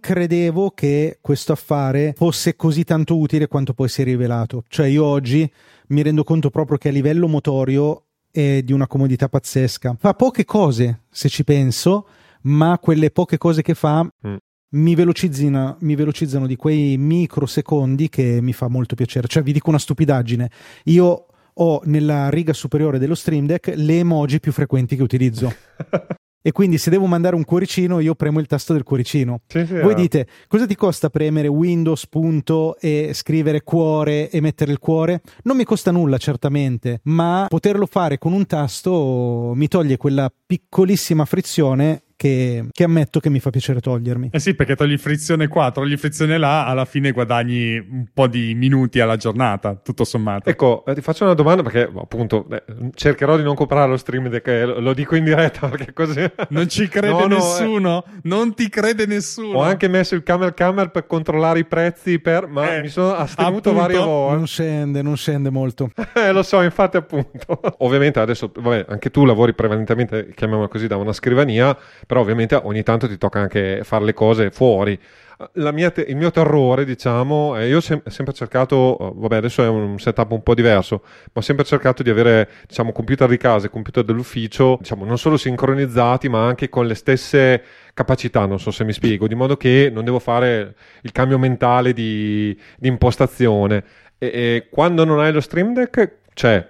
[0.00, 4.64] credevo che questo affare fosse così tanto utile quanto poi si è rivelato.
[4.68, 5.50] Cioè, io oggi
[5.88, 9.96] mi rendo conto proprio che a livello motorio è di una comodità pazzesca.
[9.98, 12.06] Fa poche cose, se ci penso,
[12.42, 14.36] ma quelle poche cose che fa Mm.
[14.70, 19.26] mi, velocizzino, mi velocizzano di quei microsecondi che mi fa molto piacere.
[19.28, 20.50] Cioè, vi dico una stupidaggine.
[20.84, 21.26] Io
[21.60, 25.52] ho nella riga superiore dello Stream Deck le emoji più frequenti che utilizzo.
[26.48, 29.42] e quindi se devo mandare un cuoricino, io premo il tasto del cuoricino.
[29.46, 29.96] Sì, sì, Voi eh.
[29.96, 35.20] dite, cosa ti costa premere Windows, punto, e scrivere cuore e mettere il cuore?
[35.42, 41.26] Non mi costa nulla, certamente, ma poterlo fare con un tasto mi toglie quella piccolissima
[41.26, 44.30] frizione che, che ammetto che mi fa piacere togliermi.
[44.32, 48.54] Eh sì, perché togli frizione qua, togli frizione là, alla fine guadagni un po' di
[48.56, 50.50] minuti alla giornata, tutto sommato.
[50.50, 54.28] Ecco, eh, ti faccio una domanda perché appunto eh, cercherò di non comprare lo stream
[54.42, 56.28] eh, lo, dico in diretta perché così...
[56.48, 59.58] Non ci crede No, no, eh, nessuno, non ti crede nessuno.
[59.58, 63.14] Ho anche messo il camel camel per controllare i prezzi, per, ma Eh, mi sono
[63.14, 64.36] astenuto appunto, varie volte.
[64.36, 65.90] Non scende, non scende molto.
[66.18, 67.60] Eh, lo so, infatti, appunto.
[67.78, 71.76] ovviamente adesso, vabbè, anche tu lavori prevalentemente, chiamiamola così, da una scrivania,
[72.08, 74.98] però ovviamente ogni tanto ti tocca anche fare le cose fuori.
[75.36, 79.68] Te- il mio terrore, diciamo, è io ho sem- sempre cercato, eh, vabbè, adesso è
[79.68, 83.66] un setup un po' diverso, ma ho sempre cercato di avere, diciamo, computer di casa
[83.66, 88.70] e computer dell'ufficio, diciamo, non solo sincronizzati, ma anche con le stesse capacità, non so
[88.70, 93.84] se mi spiego, di modo che non devo fare il cambio mentale di, di impostazione.
[94.16, 96.66] E, e quando non hai lo Stream Deck, cioè,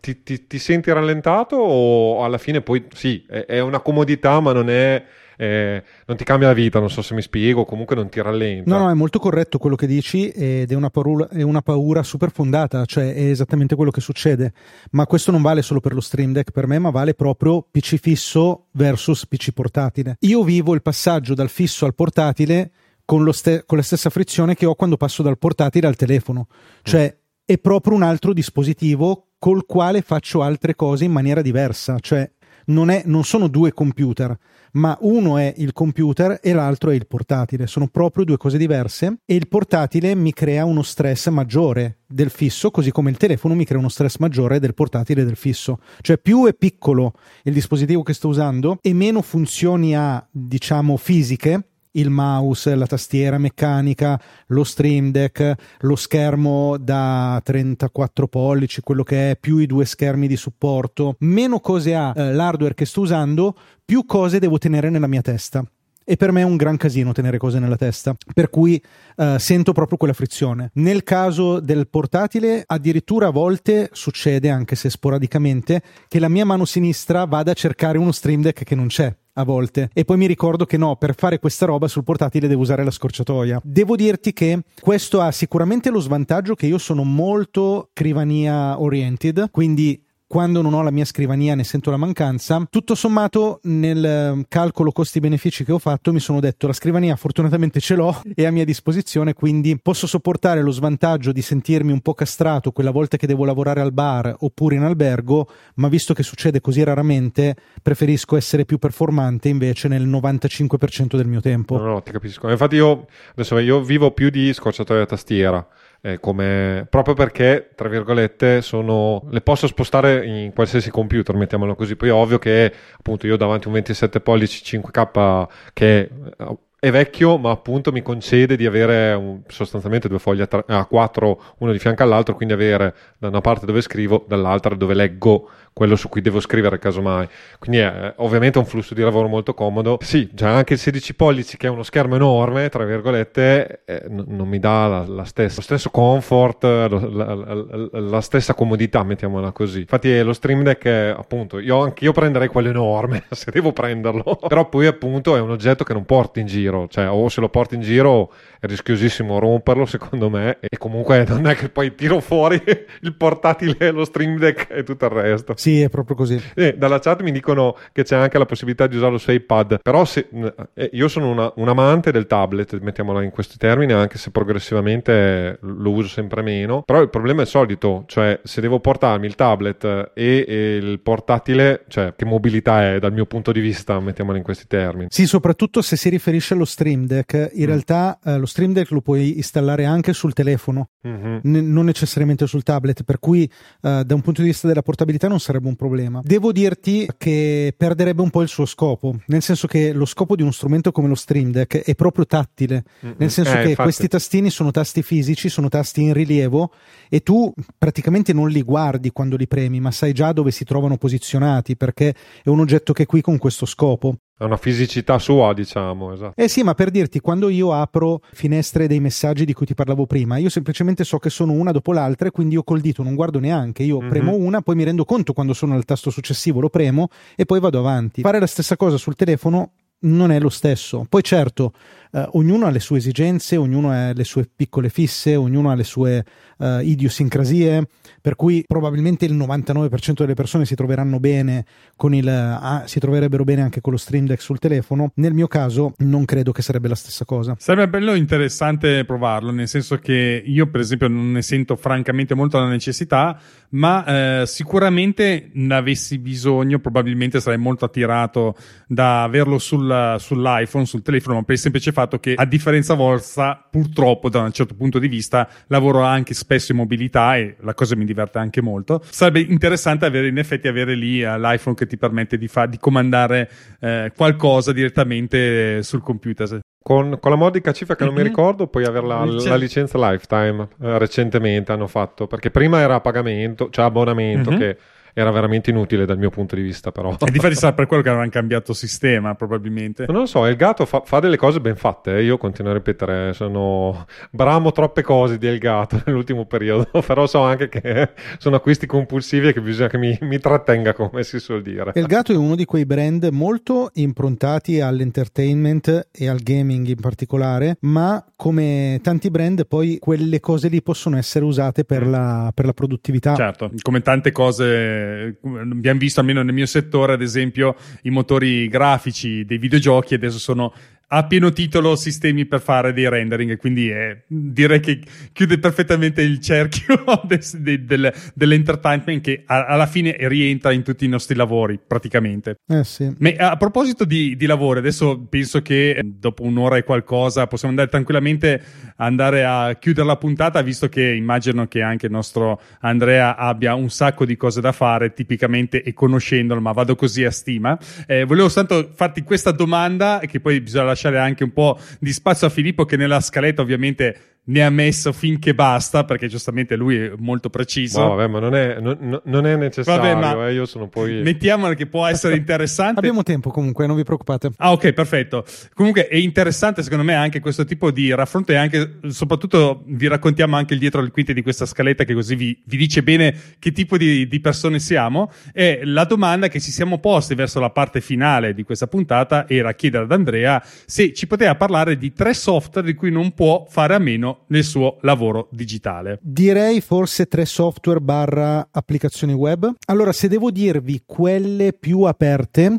[0.00, 4.52] ti, ti- ti senti rallentato o alla fine poi sì, è, è una comodità, ma
[4.52, 5.04] non è...
[5.36, 8.68] eh, non ti cambia la vita, non so se mi spiego, comunque non ti rallenta.
[8.76, 12.02] No, no, è molto corretto quello che dici ed è una paura, è una paura
[12.02, 14.52] super fondata, cioè è esattamente quello che succede.
[14.90, 17.96] Ma questo non vale solo per lo Stream Deck per me, ma vale proprio PC
[17.98, 20.16] fisso versus PC portatile.
[20.20, 22.70] Io vivo il passaggio dal fisso al portatile
[23.04, 26.48] con, ste- con la stessa frizione che ho quando passo dal portatile al telefono.
[26.82, 27.16] Cioè
[27.50, 31.98] è proprio un altro dispositivo col quale faccio altre cose in maniera diversa.
[31.98, 32.30] Cioè
[32.66, 34.36] non, è- non sono due computer,
[34.72, 37.66] ma uno è il computer e l'altro è il portatile.
[37.66, 42.70] Sono proprio due cose diverse e il portatile mi crea uno stress maggiore del fisso,
[42.70, 45.80] così come il telefono mi crea uno stress maggiore del portatile e del fisso.
[46.02, 51.67] Cioè più è piccolo il dispositivo che sto usando e meno funzioni ha, diciamo, fisiche,
[51.92, 59.30] il mouse, la tastiera meccanica, lo Stream Deck, lo schermo da 34 pollici, quello che
[59.30, 63.56] è, più i due schermi di supporto, meno cose ha eh, l'hardware che sto usando,
[63.84, 65.64] più cose devo tenere nella mia testa.
[66.10, 68.82] E per me è un gran casino tenere cose nella testa, per cui
[69.16, 70.70] eh, sento proprio quella frizione.
[70.76, 76.64] Nel caso del portatile, addirittura a volte succede, anche se sporadicamente, che la mia mano
[76.64, 80.26] sinistra vada a cercare uno Stream Deck che non c'è a volte e poi mi
[80.26, 83.60] ricordo che no, per fare questa roba sul portatile devo usare la scorciatoia.
[83.62, 90.02] Devo dirti che questo ha sicuramente lo svantaggio che io sono molto scrivania oriented, quindi
[90.28, 92.64] quando non ho la mia scrivania ne sento la mancanza.
[92.70, 97.80] Tutto sommato, nel eh, calcolo costi-benefici che ho fatto, mi sono detto la scrivania fortunatamente
[97.80, 102.12] ce l'ho è a mia disposizione, quindi posso sopportare lo svantaggio di sentirmi un po'
[102.12, 106.60] castrato quella volta che devo lavorare al bar oppure in albergo, ma visto che succede
[106.60, 111.78] così raramente, preferisco essere più performante invece nel 95% del mio tempo.
[111.78, 112.50] No, no, ti capisco.
[112.50, 115.66] Infatti io adesso io vivo più di scorciatoia da tastiera,
[116.00, 121.96] eh, come, proprio perché, tra virgolette, sono, le posso spostare in qualsiasi computer, mettiamolo così.
[121.96, 125.98] Poi è ovvio che appunto io davanti un 27 pollici 5K che
[126.38, 130.64] eh, è vecchio, ma appunto mi concede di avere un- sostanzialmente due fogli a, tre-
[130.68, 134.94] a quattro, uno di fianco all'altro, quindi avere da una parte dove scrivo, dall'altra dove
[134.94, 137.28] leggo quello su cui devo scrivere casomai.
[137.58, 139.98] Quindi è ovviamente un flusso di lavoro molto comodo.
[140.02, 144.24] Sì, già anche il 16 pollici che è uno schermo enorme, tra virgolette, eh, n-
[144.28, 149.02] non mi dà la, la stessa, lo stesso comfort, lo- la, la- la- stessa comodità,
[149.02, 149.80] mettiamola così.
[149.80, 153.72] Infatti eh, lo Stream Deck è appunto, io anche io prenderei quello enorme se devo
[153.72, 157.40] prenderlo, però poi appunto è un oggetto che non porti in giro, cioè o se
[157.40, 161.94] lo porti in giro è rischiosissimo romperlo secondo me e comunque non è che poi
[161.94, 162.60] tiro fuori
[163.02, 165.54] il portatile, lo Stream Deck e tutto il resto.
[165.58, 166.40] Sì, è proprio così.
[166.54, 170.04] Eh, dalla chat mi dicono che c'è anche la possibilità di usarlo su iPad, però
[170.04, 170.28] se-
[170.74, 175.58] eh, io sono una- un amante del tablet, mettiamola in questi termini, anche se progressivamente
[175.62, 176.82] lo uso sempre meno.
[176.82, 181.00] Però il problema è il solito, cioè se devo portarmi il tablet e, e il
[181.00, 185.06] portatile, cioè che mobilità è dal mio punto di vista, mettiamola in questi termini.
[185.10, 187.50] Sì, soprattutto se si riferisce allo Stream Deck.
[187.54, 191.40] In realtà eh, lo Stream Deck lo puoi installare anche sul telefono, Mhm.
[191.42, 193.42] ne- non necessariamente sul tablet, per cui
[193.82, 196.20] eh, da un punto di vista della portabilità non sarebbe un problema.
[196.22, 200.42] Devo dirti che perderebbe un po' il suo scopo, nel senso che lo scopo di
[200.42, 202.84] uno strumento come lo Stream Deck è proprio tattile,
[203.16, 203.82] nel senso Eh, che infatti.
[203.82, 206.70] questi tastini sono tasti fisici, sono tasti in rilievo
[207.08, 210.98] e tu praticamente non li guardi quando li premi, ma sai già dove si trovano
[210.98, 214.16] posizionati perché è un oggetto che è qui con questo scopo.
[214.38, 216.40] È una fisicità sua, diciamo, esatto.
[216.40, 220.06] Eh sì, ma per dirti, quando io apro finestre dei messaggi di cui ti parlavo
[220.06, 223.16] prima, io semplicemente so che sono una dopo l'altra e quindi io col dito non
[223.16, 224.08] guardo neanche, io Mhm.
[224.08, 227.58] premo una, poi mi rendo conto quando sono al tasto successivo, lo premo e poi
[227.58, 228.20] vado avanti.
[228.20, 231.06] Fare la stessa cosa sul telefono non è lo stesso.
[231.08, 231.72] Poi certo,
[232.12, 235.84] eh, ognuno ha le sue esigenze, ognuno ha le sue piccole fisse, ognuno ha le
[235.84, 236.24] sue
[236.58, 237.86] eh, idiosincrasie,
[238.20, 241.64] per cui probabilmente il 99% delle persone si troveranno bene
[241.96, 245.12] con il ah, si troverebbero bene anche con lo Stream Deck sul telefono.
[245.16, 247.54] Nel mio caso non credo che sarebbe la stessa cosa.
[247.58, 252.58] Sarebbe bello interessante provarlo, nel senso che io, per esempio, non ne sento francamente molto
[252.58, 253.38] la necessità,
[253.70, 261.02] ma eh, sicuramente ne avessi bisogno, probabilmente sarei molto attirato da averlo sul- sull'iPhone, sul
[261.02, 264.98] telefono, ma per il semplice fatto che, a differenza vostra, purtroppo, da un certo punto
[264.98, 269.02] di vista, lavoro anche spesso in mobilità e la cosa mi diverte anche molto.
[269.08, 272.78] Sarebbe interessante avere, in effetti, avere lì eh, l'iPhone che ti permette di, fa- di
[272.78, 276.60] comandare eh, qualcosa direttamente sul computer.
[276.80, 278.26] Con, con la modica cifra che non mi Mhm.
[278.26, 280.68] ricordo, puoi avere la, Licenza- la licenza lifetime.
[280.82, 284.58] eh, recentemente hanno fatto, perché prima era a pagamento, cioè abbonamento, Mhm.
[284.58, 284.76] che
[285.18, 287.16] era veramente inutile dal mio punto di vista, però.
[287.18, 290.04] E difatti sarà per quello che avranno cambiato sistema, probabilmente.
[290.06, 292.16] Non lo so, il gatto fa, fa delle cose ben fatte.
[292.16, 292.22] eh.
[292.22, 297.68] Io continuo a ripetere, sono bramo troppe cose di Elgato nell'ultimo periodo, però so anche
[297.68, 301.90] che sono acquisti compulsivi e che bisogna che mi, mi trattenga, come si suol dire.
[301.94, 308.24] Elgato è uno di quei brand molto improntati all'entertainment e al gaming in particolare, ma
[308.36, 313.34] come tanti brand poi quelle cose lì possono essere usate per la, per la produttività.
[313.34, 315.06] Certo, come tante cose
[315.40, 320.38] come abbiamo visto almeno nel mio settore, ad esempio i motori grafici dei videogiochi adesso
[320.38, 320.72] sono
[321.10, 325.00] a pieno titolo sistemi per fare dei rendering, quindi è- direi che
[325.32, 331.06] chiude perfettamente il cerchio des- de- del- dell'entertainment che a- alla fine rientra in tutti
[331.06, 332.56] i nostri lavori praticamente.
[332.66, 333.10] Eh sì.
[333.18, 337.72] Ma a proposito di, di lavoro, adesso penso che eh, dopo un'ora e qualcosa possiamo
[337.72, 338.62] andare tranquillamente
[338.96, 343.88] andare a chiudere la puntata, visto che immagino che anche il nostro Andrea abbia un
[343.88, 347.78] sacco di cose da fare, tipicamente e conoscendolo, ma vado così a stima.
[348.06, 352.46] Eh, volevo soltanto farti questa domanda, che poi bisogna lasciare anche un po' di spazio
[352.46, 357.12] a Filippo, che nella scaletta ovviamente ne ha messo finché basta, perché giustamente lui è
[357.18, 358.00] molto preciso.
[358.00, 361.22] No, vabbè, ma non è, non- non è necessario, Vabbè, ma eh, io sono poi...
[361.22, 362.98] Mettiamola che può essere interessante.
[362.98, 364.50] Abbiamo tempo comunque, non vi preoccupate.
[364.56, 365.44] Ah, ok, perfetto.
[365.74, 370.56] Comunque è interessante secondo me anche questo tipo di raffronto e anche, soprattutto, vi raccontiamo
[370.56, 373.72] anche il dietro le quinte di questa scaletta che così vi, vi dice bene che
[373.72, 375.30] tipo di, di persone siamo.
[375.52, 379.74] E la domanda che ci siamo posti verso la parte finale di questa puntata era
[379.74, 383.94] chiedere ad Andrea se ci poteva parlare di tre software di cui non può fare
[383.94, 386.18] a meno nel suo lavoro digitale.
[386.22, 389.74] Direi forse tre software barra applicazioni web.
[389.86, 392.78] Allora, se devo dirvi quelle più aperte,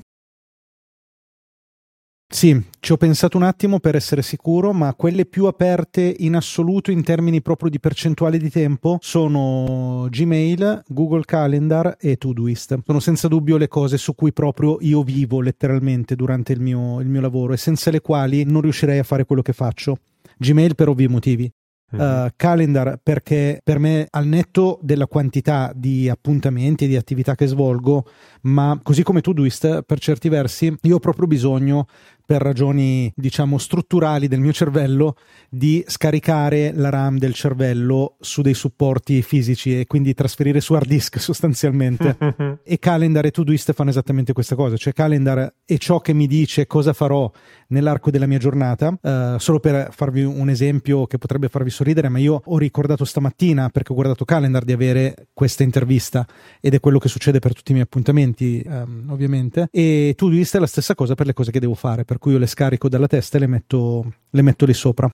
[2.32, 6.92] sì, ci ho pensato un attimo per essere sicuro, ma quelle più aperte in assoluto
[6.92, 12.82] in termini proprio di percentuale di tempo sono Gmail, Google Calendar e Todoist.
[12.86, 17.08] Sono senza dubbio le cose su cui proprio io vivo letteralmente durante il mio, il
[17.08, 19.98] mio lavoro e senza le quali non riuscirei a fare quello che faccio.
[20.40, 21.52] Gmail per ovvi motivi.
[21.92, 27.48] Uh, calendar perché per me al netto della quantità di appuntamenti e di attività che
[27.48, 28.06] svolgo
[28.42, 31.88] ma così come Todoist per certi versi io ho proprio bisogno
[32.30, 35.16] per ragioni diciamo strutturali del mio cervello
[35.50, 40.86] di scaricare la RAM del cervello su dei supporti fisici e quindi trasferire su hard
[40.86, 46.14] disk sostanzialmente e Calendar e Todoist fanno esattamente questa cosa cioè Calendar è ciò che
[46.14, 47.32] mi dice cosa farò
[47.70, 52.20] nell'arco della mia giornata Eh, solo per farvi un esempio che potrebbe farvi sorridere ma
[52.20, 56.28] io ho ricordato stamattina perché ho guardato Calendar di avere questa intervista
[56.62, 60.60] ed è quello che succede per tutti i miei appuntamenti ehm, ovviamente e Todoist è
[60.60, 63.08] la stessa cosa per le cose che devo fare per cui io le scarico dalla
[63.08, 65.10] testa e le metto, le metto lì sopra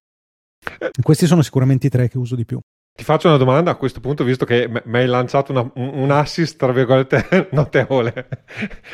[1.01, 2.59] questi sono sicuramente i tre che uso di più
[2.97, 6.57] Ti faccio una domanda a questo punto, visto che mi hai lanciato una- un, assist,
[6.57, 8.27] tra virgolette, notevole.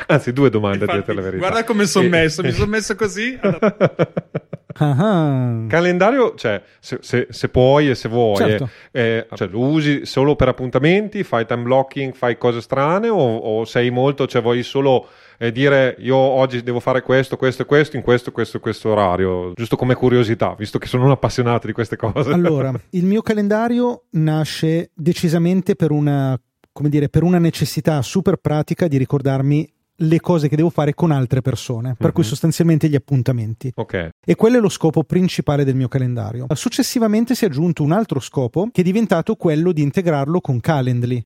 [0.08, 1.38] Anzi, due domande, a dirti la verità.
[1.46, 3.38] guarda come sono E- messo, mi sono messo così.
[3.42, 5.64] Ah ah.
[5.68, 8.68] Calendario, cioè, se, se- se puoi e se vuoi, Certo.
[8.90, 13.64] eh, cioè, lo usi solo per appuntamenti, fai time blocking, fai cose strane o, o
[13.64, 15.08] sei molto, cioè vuoi solo
[15.38, 18.90] eh, dire io oggi devo fare questo, questo e questo in questo, questo e questo
[18.90, 22.32] orario, giusto come curiosità, visto che sono un appassionato di queste cose.
[22.32, 26.38] Allora, il mio calendario nasce decisamente per una,
[26.72, 29.68] come dire, per una necessità super pratica di ricordarmi
[30.02, 32.28] le cose che devo fare con altre persone, per cui Mhm.
[32.28, 33.72] sostanzialmente gli appuntamenti.
[33.74, 36.46] ok, E quello è lo scopo principale del mio calendario.
[36.54, 41.22] Successivamente si è aggiunto un altro scopo che è diventato quello di integrarlo con Calendly.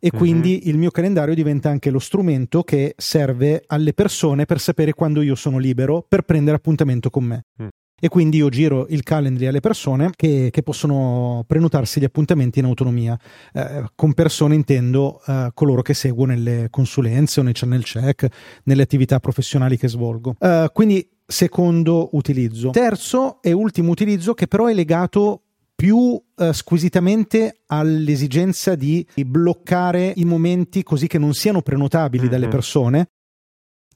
[0.00, 4.92] E quindi il mio calendario diventa anche lo strumento che serve alle persone per sapere
[4.92, 7.42] quando io sono libero per prendere appuntamento con me.
[7.60, 7.66] Mm.
[8.00, 12.66] E quindi io giro il calendar alle persone che, che possono prenotarsi gli appuntamenti in
[12.66, 13.18] autonomia.
[13.52, 18.28] Eh, con persone intendo eh, coloro che seguo nelle consulenze o nei channel check,
[18.64, 20.36] nelle attività professionali che svolgo.
[20.38, 22.70] Eh, quindi secondo utilizzo.
[22.70, 25.42] Terzo e ultimo utilizzo che però è legato
[25.74, 32.50] più eh, squisitamente all'esigenza di bloccare i momenti così che non siano prenotabili dalle Mhm.
[32.50, 33.08] persone.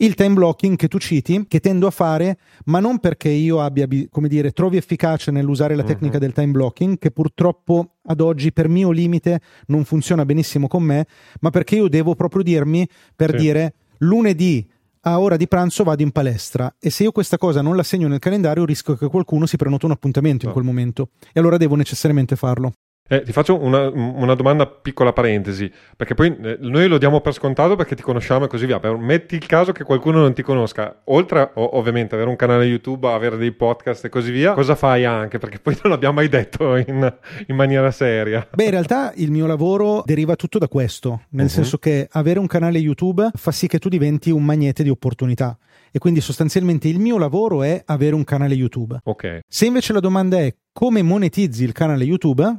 [0.02, 3.86] Il time blocking che tu citi, che tendo a fare, ma non perché io abbia,
[3.86, 6.20] bi- come dire, trovi efficace nell'usare la tecnica Mhm.
[6.20, 11.06] del time blocking, che purtroppo ad oggi per mio limite non funziona benissimo con me,
[11.40, 12.84] ma perché io devo proprio dirmi
[13.14, 13.36] per Sì.
[13.36, 14.68] dire lunedì
[15.02, 18.08] a ora di pranzo vado in palestra e se io questa cosa non la segno
[18.08, 20.52] nel calendario rischio che qualcuno si prenota un appuntamento in No.
[20.52, 22.72] quel momento e allora devo necessariamente farlo.
[23.12, 27.34] Eh, ti faccio una, una domanda, piccola parentesi, perché poi eh, noi lo diamo per
[27.34, 28.80] scontato perché ti conosciamo e così via.
[28.80, 32.64] Però metti il caso che qualcuno non ti conosca, oltre a ovviamente avere un canale
[32.64, 35.36] YouTube, avere dei podcast e così via, cosa fai anche?
[35.36, 37.14] Perché poi non l'abbiamo mai detto in,
[37.48, 38.48] in maniera seria.
[38.50, 41.50] Beh, in realtà il mio lavoro deriva tutto da questo, nel Mhm.
[41.50, 45.54] senso che avere un canale YouTube fa sì che tu diventi un magnete di opportunità
[45.90, 49.00] e quindi sostanzialmente il mio lavoro è avere un canale YouTube.
[49.04, 49.40] Ok.
[49.46, 52.56] Se invece la domanda è come monetizzi il canale YouTube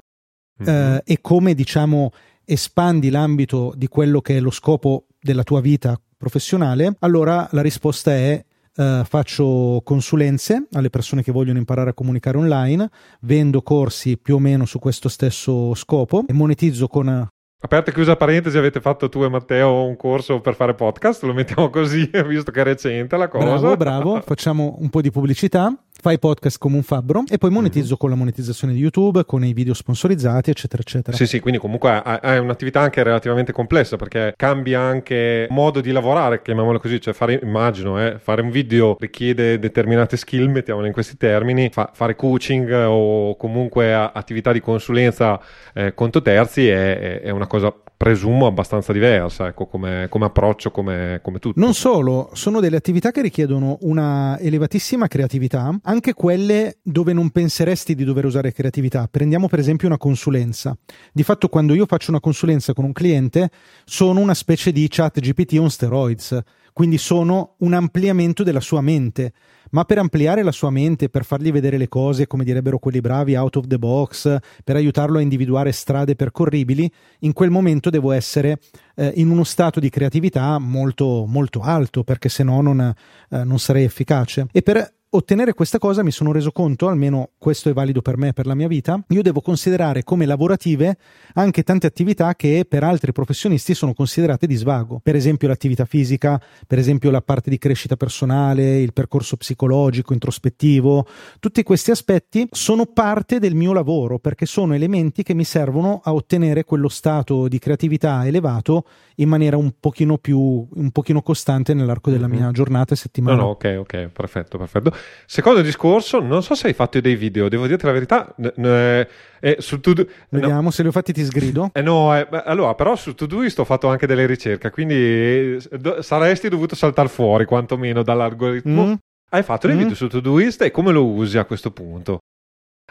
[0.57, 0.67] Mhm.
[0.67, 2.11] eh, e come diciamo
[2.45, 8.11] espandi l'ambito di quello che è lo scopo della tua vita professionale, allora la risposta
[8.11, 8.43] è
[8.75, 12.89] eh, faccio consulenze alle persone che vogliono imparare a comunicare online,
[13.21, 17.27] vendo corsi più o meno su questo stesso scopo e monetizzo con
[17.65, 21.23] Aperta e chiusa parentesi, avete fatto tu e Matteo un corso per fare podcast?
[21.23, 23.45] Lo mettiamo così, visto che è recente la cosa.
[23.45, 27.95] bravo, bravo, facciamo un po' di pubblicità, fai podcast come un fabbro e poi monetizzo
[27.95, 31.15] con la monetizzazione di YouTube, con i video sponsorizzati, eccetera, eccetera.
[31.15, 36.41] Sì, sì, quindi comunque è un'attività anche relativamente complessa perché cambia anche modo di lavorare,
[36.41, 41.15] chiamiamolo così, cioè fare, immagino, eh, fare un video richiede determinate skill, mettiamole in questi
[41.15, 45.39] termini, fa- fare coaching o comunque attività di consulenza
[45.73, 47.73] eh, conto terzi è, è- è una cosa,
[48.03, 51.57] presumo, abbastanza diversa, ecco, come, come approccio, come, come tutto.
[51.57, 57.95] Non solo, sono delle attività che richiedono una elevatissima creatività, anche quelle dove non penseresti
[57.95, 59.07] di dover usare creatività.
[59.09, 60.77] Prendiamo per esempio una consulenza.
[61.13, 63.49] Di fatto quando io faccio una consulenza con un cliente
[63.85, 66.37] sono una specie di chat GPT on steroids,
[66.73, 69.33] quindi sono un ampliamento della sua mente.
[69.71, 73.35] Ma per ampliare la sua mente, per fargli vedere le cose, come direbbero quelli bravi,
[73.35, 78.59] out of the box, per aiutarlo a individuare strade percorribili, in quel momento devo essere
[78.95, 83.57] eh, in uno stato di creatività molto, molto alto, perché se no non, eh, non
[83.57, 84.45] sarei efficace.
[84.51, 88.29] E per ottenere questa cosa mi sono reso conto, almeno questo è valido per me
[88.29, 90.97] e per la mia vita, io devo considerare come lavorative
[91.33, 94.99] anche tante attività che per altri professionisti sono considerate di svago.
[95.03, 101.05] Per esempio l'attività fisica, per esempio la parte di crescita personale, il percorso psicologico, introspettivo,
[101.39, 106.13] tutti questi aspetti sono parte del mio lavoro perché sono elementi che mi servono a
[106.13, 108.85] ottenere quello stato di creatività elevato
[109.17, 112.33] in maniera un pochino più un pochino costante nell'arco della Mhm.
[112.35, 113.35] mia giornata e No, settimana.
[113.41, 114.91] no, ok, ok, perfetto, perfetto.
[115.25, 119.07] Secondo discorso, non so se hai fatto dei video, devo dirti la verità, n- n-
[119.39, 121.69] eh, su To Do- no, Vediamo se li ho fatti ti sgrido.
[121.73, 126.01] eh, no, eh, allora, però su Todoist ho fatto anche delle ricerche, quindi eh, do-
[126.01, 128.85] saresti dovuto saltare fuori quantomeno dall'algoritmo.
[128.85, 128.93] Mm.
[129.31, 129.79] Hai fatto dei Mm.
[129.79, 132.19] video su Todoist e come lo usi a questo punto?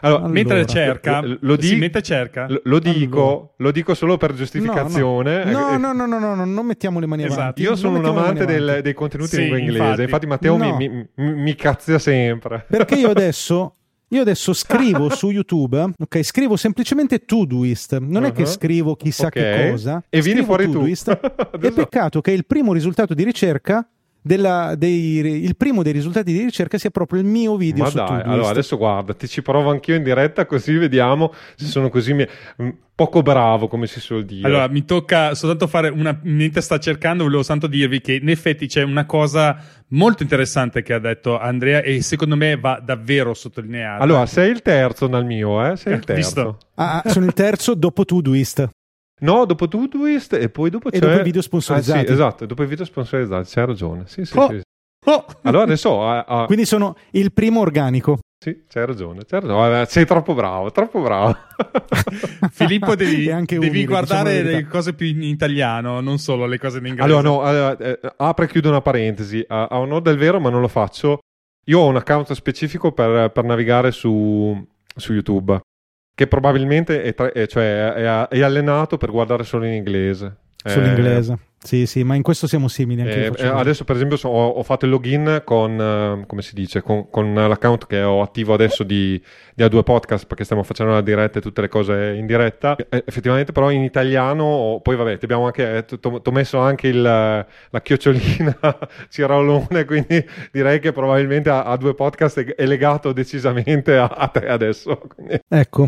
[0.01, 0.33] Allora, Allora.
[0.33, 2.47] Mentre cerca, Lo- lo di- mette cerca.
[2.49, 3.49] lo, lo dico, Allora.
[3.57, 5.45] lo dico solo per giustificazione.
[5.45, 7.39] No, Eh, no, no, no, no, no, non mettiamo le mani Esatto.
[7.41, 7.61] avanti.
[7.61, 10.03] Io sono un amante del- dei contenuti Sì, in lingua inglese, infatti.
[10.03, 10.75] infatti, Matteo No.
[10.75, 12.65] mi, mi, mi- cazzia sempre.
[12.67, 13.75] Perché io adesso,
[14.09, 18.47] io adesso scrivo su YouTube, ok, scrivo semplicemente Todoist, non è che Uh-huh.
[18.47, 19.31] scrivo chissà Ok.
[19.33, 20.03] che cosa.
[20.09, 20.73] E vieni fuori tu.
[20.73, 21.19] Todoist, È
[21.53, 23.87] Adesso- peccato che il primo risultato di ricerca
[24.23, 27.97] della- dei, il primo dei risultati di ricerca sia proprio il mio video Ma su
[27.97, 28.27] dai, Todoist.
[28.29, 32.25] allora adesso guarda, ti ci provo anch'io in diretta così vediamo se sono così mi-
[32.61, 34.47] mm, poco bravo come si suol dire.
[34.47, 36.17] Allora, mi tocca soltanto fare una.
[36.23, 39.57] Mentre sta cercando, volevo soltanto dirvi che in effetti c'è una cosa
[39.89, 44.01] molto interessante che ha detto Andrea e secondo me va davvero sottolineata.
[44.03, 45.75] Allora, sei il terzo dal mio, eh?
[45.75, 46.21] Sei il terzo.
[46.21, 46.57] Visto?
[46.75, 48.69] Ah, ah, sono il terzo dopo Todoist.
[49.23, 50.99] No, dopo Todoist e poi dopo E c'è...
[50.99, 51.99] dopo i video sponsorizzati.
[51.99, 54.03] Ah, sì, esatto, dopo i video sponsorizzati, c'hai ragione.
[54.07, 54.49] Sì, sì, Oh.
[54.49, 54.61] sì.
[55.05, 55.25] Oh!
[55.43, 56.01] Allora adesso...
[56.07, 58.19] ah, ah, Quindi sono il primo organico.
[58.43, 59.81] sì, c'hai ragione, c'hai ragione.
[59.81, 61.35] Eh, Sei troppo bravo, troppo bravo.
[62.51, 66.57] Filippo, devi, E devi umile, guardare diciamo le cose più in italiano, non solo le
[66.57, 67.03] cose in inglese.
[67.07, 69.43] Allora, no, allora, eh, apre e chiudo una parentesi.
[69.47, 71.19] A, a onore del vero, ma non lo faccio.
[71.65, 74.65] Io ho un account specifico per, per navigare su,
[74.95, 75.59] su YouTube,
[76.15, 80.37] che probabilmente è, tra- è- cioè, è, è allenato per guardare solo in inglese.
[80.65, 81.37] Sull'inglese.
[81.63, 84.49] Sì, sì, ma in questo siamo simili anche Eh, eh, adesso, per esempio, so- ho,
[84.49, 88.53] ho fatto il login con, eh, come si dice, con, con l'account che ho attivo
[88.53, 89.21] adesso di,
[89.55, 92.75] di A2 Podcast perché stiamo facendo la diretta e tutte le cose in diretta.
[92.75, 97.01] Eh, effettivamente, però, in italiano, poi vabbè, ti abbiamo anche, ti ho messo anche il,
[97.01, 98.57] la chiocciolina
[99.09, 104.47] Cirolone, quindi direi che probabilmente A- A2 Podcast è, è legato decisamente a, a te
[104.47, 104.97] adesso.
[105.15, 105.87] Quindi- Ecco,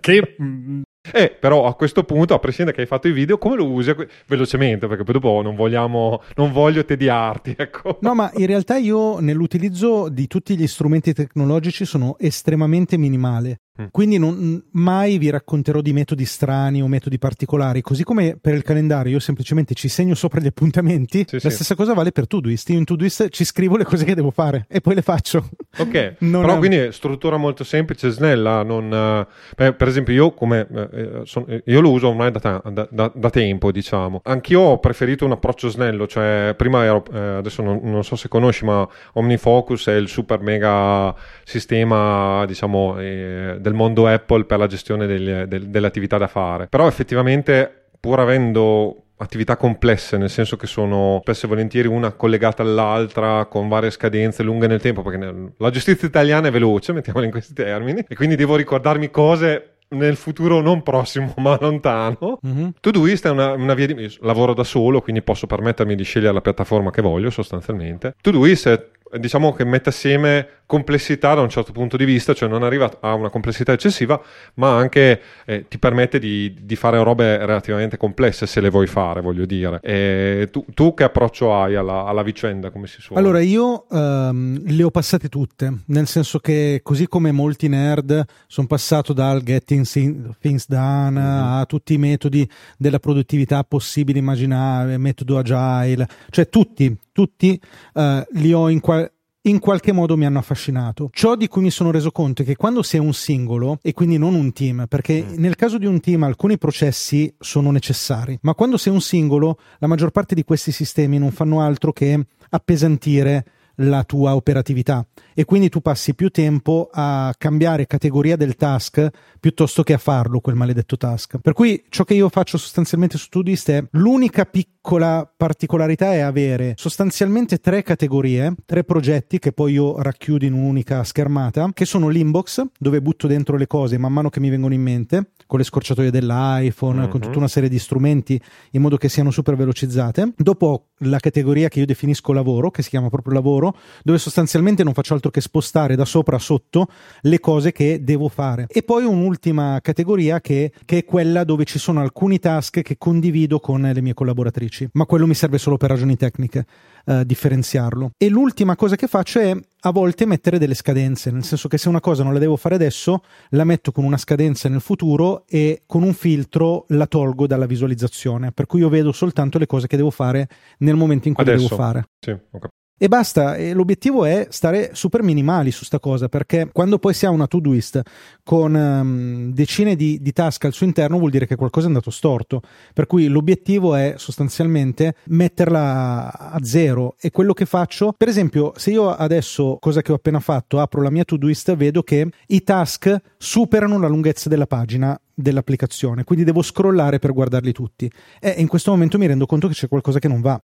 [0.00, 0.82] Che mm,
[1.12, 3.94] eh, però a questo punto, a prescindere che hai fatto i video, come lo usi
[4.26, 4.86] velocemente?
[4.86, 7.98] Perché poi dopo non vogliamo, non voglio tediarti, ecco.
[8.00, 13.60] No, ma in realtà io nell'utilizzo di tutti gli strumenti tecnologici sono estremamente minimale.
[13.80, 13.84] Mm.
[13.90, 18.62] Quindi non, mai vi racconterò di metodi strani o metodi particolari, così come per il
[18.62, 21.24] calendario io semplicemente ci segno sopra gli appuntamenti.
[21.28, 21.50] Sì, la sì.
[21.50, 22.68] stessa cosa vale per Todoist.
[22.70, 25.48] Io in Todoist ci scrivo le cose che devo fare e poi le faccio.
[25.78, 28.62] Ok, Non però è- quindi struttura molto semplice, snella.
[28.62, 32.30] Non, eh, beh, per esempio, io, come, eh, eh, son- eh, io lo uso ormai
[32.30, 34.20] da, ta- da- da- da tempo, diciamo.
[34.24, 38.28] Anch'io ho preferito un approccio snello, cioè prima ero, eh, adesso non, non so se
[38.28, 41.14] conosci, ma OmniFocus è il super mega
[41.44, 46.68] sistema, diciamo, eh, del mondo Apple per la gestione degli- del- delle attività da fare.
[46.68, 52.62] Però effettivamente, pur avendo attività complesse, nel senso che sono spesso e volentieri una collegata
[52.62, 57.30] all'altra con varie scadenze lunghe nel tempo, perché la giustizia italiana è veloce, mettiamola in
[57.32, 62.38] questi termini, e quindi devo ricordarmi cose nel futuro non prossimo ma lontano.
[62.42, 62.74] Mhm.
[62.80, 66.40] Todoist è una, una via di lavoro da solo, quindi posso permettermi di scegliere la
[66.40, 68.14] piattaforma che voglio sostanzialmente.
[68.20, 72.64] Todoist è diciamo che mette assieme complessità da un certo punto di vista, cioè non
[72.64, 74.20] arriva a una complessità eccessiva,
[74.54, 79.20] ma anche eh, ti permette di, di fare robe relativamente complesse se le vuoi fare,
[79.20, 79.78] voglio dire.
[79.82, 83.20] E tu, tu che approccio hai alla, alla vicenda, come si suona?
[83.20, 88.66] Allora, io ehm, le ho passate tutte, nel senso che così come molti nerd sono
[88.66, 95.38] passato dal getting thi- things done a tutti i metodi della produttività possibili, immaginare, metodo
[95.38, 97.60] agile, cioè tutti, tutti
[97.94, 99.08] eh, li ho in, qual-
[99.46, 101.08] in qualche modo mi hanno affascinato.
[101.12, 104.18] Ciò di cui mi sono reso conto è che quando sei un singolo e quindi
[104.18, 108.76] non un team, perché nel caso di un team alcuni processi sono necessari, ma quando
[108.76, 113.44] sei un singolo la maggior parte di questi sistemi non fanno altro che appesantire
[113.80, 115.06] la tua operatività
[115.38, 120.40] e quindi tu passi più tempo a cambiare categoria del task piuttosto che a farlo
[120.40, 121.36] quel maledetto task.
[121.42, 126.72] Per cui ciò che io faccio sostanzialmente su Todoist è l'unica piccola particolarità è avere
[126.76, 132.64] sostanzialmente tre categorie, tre progetti che poi io racchiudo in un'unica schermata, che sono l'inbox
[132.78, 136.10] dove butto dentro le cose man mano che mi vengono in mente, con le scorciatoie
[136.10, 140.32] dell'iPhone, con tutta una serie di strumenti in modo che siano super velocizzate.
[140.34, 144.94] Dopo la categoria che io definisco lavoro, che si chiama proprio lavoro, dove sostanzialmente non
[144.94, 146.88] faccio altro che spostare da sopra a sotto
[147.22, 148.66] le cose che devo fare.
[148.68, 153.58] E poi un'ultima categoria che, che è quella dove ci sono alcuni task che condivido
[153.58, 156.66] con le mie collaboratrici, ma quello mi serve solo per ragioni tecniche,
[157.04, 158.10] eh, differenziarlo.
[158.16, 161.88] E l'ultima cosa che faccio è a volte mettere delle scadenze, nel senso che se
[161.88, 165.82] una cosa non la devo fare adesso, la metto con una scadenza nel futuro e
[165.86, 169.96] con un filtro la tolgo dalla visualizzazione, per cui io vedo soltanto le cose che
[169.96, 170.48] devo fare
[170.78, 172.04] nel momento in cui le devo fare.
[172.18, 172.70] Sì, capito.
[172.98, 177.26] E basta, e l'obiettivo è stare super minimali su sta cosa, perché quando poi si
[177.26, 178.00] ha una to-doist
[178.42, 182.10] con ehm, decine di, di task al suo interno vuol dire che qualcosa è andato
[182.10, 182.62] storto,
[182.94, 187.16] per cui l'obiettivo è sostanzialmente metterla a zero.
[187.20, 191.02] E quello che faccio, per esempio, se io adesso, cosa che ho appena fatto, apro
[191.02, 196.62] la mia to-doist, vedo che i task superano la lunghezza della pagina dell'applicazione, quindi devo
[196.62, 198.10] scrollare per guardarli tutti.
[198.40, 200.58] E in questo momento mi rendo conto che c'è qualcosa che non va.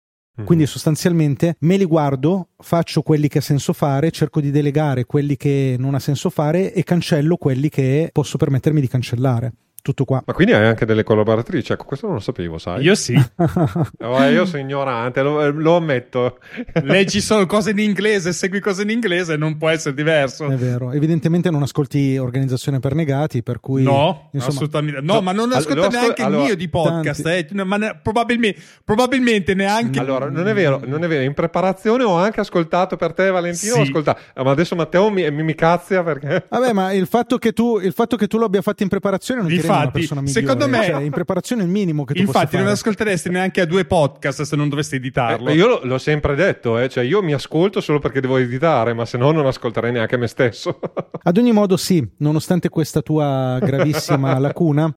[0.45, 5.37] Quindi sostanzialmente me li guardo, faccio quelli che ha senso fare, cerco di delegare quelli
[5.37, 9.53] che non ha senso fare e cancello quelli che posso permettermi di cancellare.
[9.83, 10.23] Tutto qua.
[10.25, 11.73] Ma quindi hai anche delle collaboratrici?
[11.73, 12.83] Ecco, questo non lo sapevo, sai?
[12.85, 13.21] Io sì.
[14.03, 16.39] Oh, io sono ignorante, lo, lo ammetto.
[16.83, 20.47] Leggi solo cose in inglese, segui cose in inglese, non può essere diverso.
[20.49, 20.93] È vero.
[20.93, 23.83] Evidentemente non ascolti Organizzazione per Negati, per cui...
[23.83, 27.77] No, insomma, assolutamente no, ma non ascolta neanche allora, il mio di podcast, eh, ma
[27.77, 31.23] ne- probabilmente, probabilmente neanche Allora, non è vero, non è vero.
[31.23, 33.75] In preparazione ho anche ascoltato per te, Valentino.
[33.75, 33.79] Sì.
[33.81, 34.21] Ho ascoltato.
[34.35, 36.47] Eh, Ma adesso Matteo mi, mi, mi cazzia perché.
[36.49, 39.41] Vabbè, ma il fatto, che tu, il fatto che tu lo abbia fatto in preparazione
[39.41, 40.41] non ti rende una Infatti, persona migliore.
[40.41, 43.61] secondo me- Cioè, in preparazione è il minimo che tu possa Infatti, non ascolteresti neanche
[43.61, 45.49] a due podcast se non dovessi editarlo.
[45.51, 48.93] Eh, io lo- l'ho sempre detto, eh, cioè io mi ascolto solo perché devo editare,
[48.93, 50.79] ma se no non ascolterei neanche me stesso.
[51.23, 54.93] Ad ogni modo, sì, nonostante questa tua gravissima lacuna,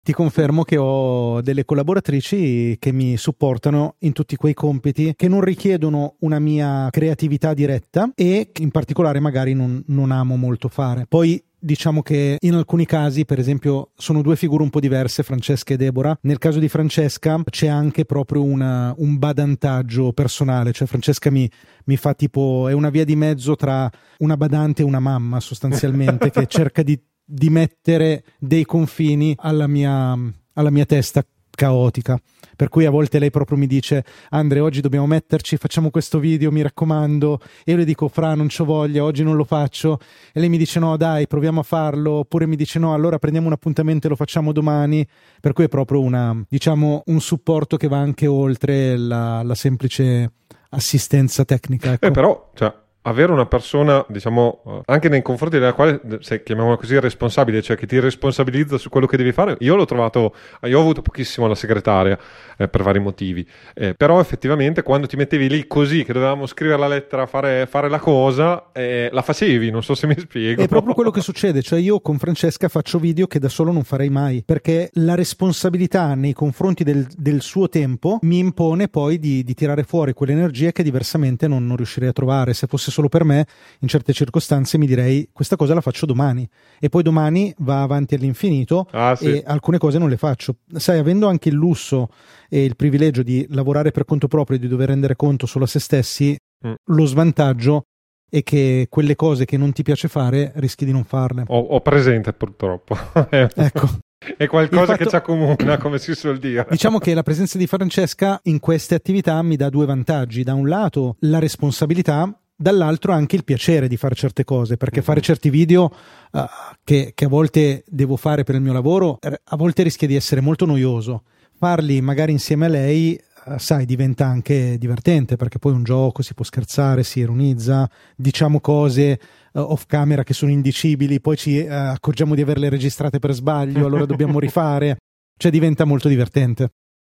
[0.00, 5.42] ti confermo che ho delle collaboratrici che mi supportano in tutti quei compiti che non
[5.42, 11.04] richiedono una mia creatività diretta e che in particolare magari non, non amo molto fare.
[11.06, 15.74] Poi diciamo che in alcuni casi, per esempio, sono due figure un po' diverse, Francesca
[15.74, 16.18] e Deborah.
[16.22, 21.50] Nel caso di Francesca c'è anche proprio una, un badantaggio personale, cioè Francesca mi,
[21.84, 26.30] mi, fa tipo, è una via di mezzo tra una badante e una mamma sostanzialmente,
[26.32, 30.16] che cerca di, di mettere dei confini alla mia,
[30.54, 31.24] alla mia testa
[31.58, 32.20] caotica.
[32.54, 36.52] Per cui a volte lei proprio mi dice: Andre, oggi dobbiamo metterci, facciamo questo video,
[36.52, 37.40] mi raccomando.
[37.64, 39.98] E io le dico: Fra, non c'ho voglia, oggi non lo faccio.
[40.32, 42.12] E lei mi dice: No, dai, proviamo a farlo.
[42.12, 45.06] Oppure mi dice: No, allora prendiamo un appuntamento e lo facciamo domani.
[45.40, 50.32] Per cui è proprio una, diciamo, un supporto che va anche oltre la, la semplice
[50.70, 51.92] assistenza tecnica.
[51.92, 52.06] Ecco.
[52.06, 52.72] Eh, però, cioè
[53.08, 57.76] avere una persona, diciamo, eh, anche nei confronti della quale, se chiamiamola così, responsabile, cioè
[57.76, 61.46] che ti responsabilizza su quello che devi fare, io l'ho trovato, io ho avuto pochissimo
[61.46, 62.18] la segretaria
[62.56, 66.78] eh, per vari motivi, eh, però effettivamente quando ti mettevi lì così, che dovevamo scrivere
[66.78, 70.62] la lettera, fare, fare la cosa, eh, la facevi, non so se mi spiego.
[70.62, 73.84] È proprio quello che succede, cioè io con Francesca faccio video che da solo non
[73.84, 79.42] farei mai, perché la responsabilità nei confronti del, del suo tempo mi impone poi di,
[79.42, 83.22] di tirare fuori quell'energia che diversamente non, non riuscirei a trovare, se fosse solo per
[83.22, 83.46] me,
[83.80, 86.48] in certe circostanze mi direi questa cosa la faccio domani
[86.80, 89.26] e poi domani va avanti all'infinito ah, sì.
[89.26, 90.56] e alcune cose non le faccio.
[90.74, 92.08] Sai, avendo anche il lusso
[92.48, 95.68] e il privilegio di lavorare per conto proprio e di dover rendere conto solo a
[95.68, 96.36] se stessi,
[96.66, 96.72] mm.
[96.86, 97.84] lo svantaggio
[98.28, 101.44] è che quelle cose che non ti piace fare rischi di non farle.
[101.46, 102.96] Ho, ho presente purtroppo.
[103.30, 103.88] ecco.
[104.36, 105.04] È qualcosa fatto...
[105.04, 106.66] che ci accomuna, come si suol dire.
[106.68, 110.42] Diciamo che la presenza di Francesca in queste attività mi dà due vantaggi.
[110.42, 112.28] Da un lato la responsabilità
[112.60, 115.92] dall'altro anche il piacere di fare certe cose, perché fare certi video
[116.32, 116.40] uh,
[116.82, 120.40] che, che, a volte devo fare per il mio lavoro, a volte rischia di essere
[120.40, 121.22] molto noioso.
[121.56, 126.34] Farli magari insieme a lei, uh, sai, diventa anche divertente, perché poi un gioco si
[126.34, 129.20] può scherzare, si ironizza, diciamo cose
[129.52, 134.04] uh, off camera che sono indicibili, poi ci accorgiamo di averle registrate per sbaglio, allora
[134.04, 134.96] dobbiamo rifare.
[135.38, 136.70] Cioè diventa molto divertente.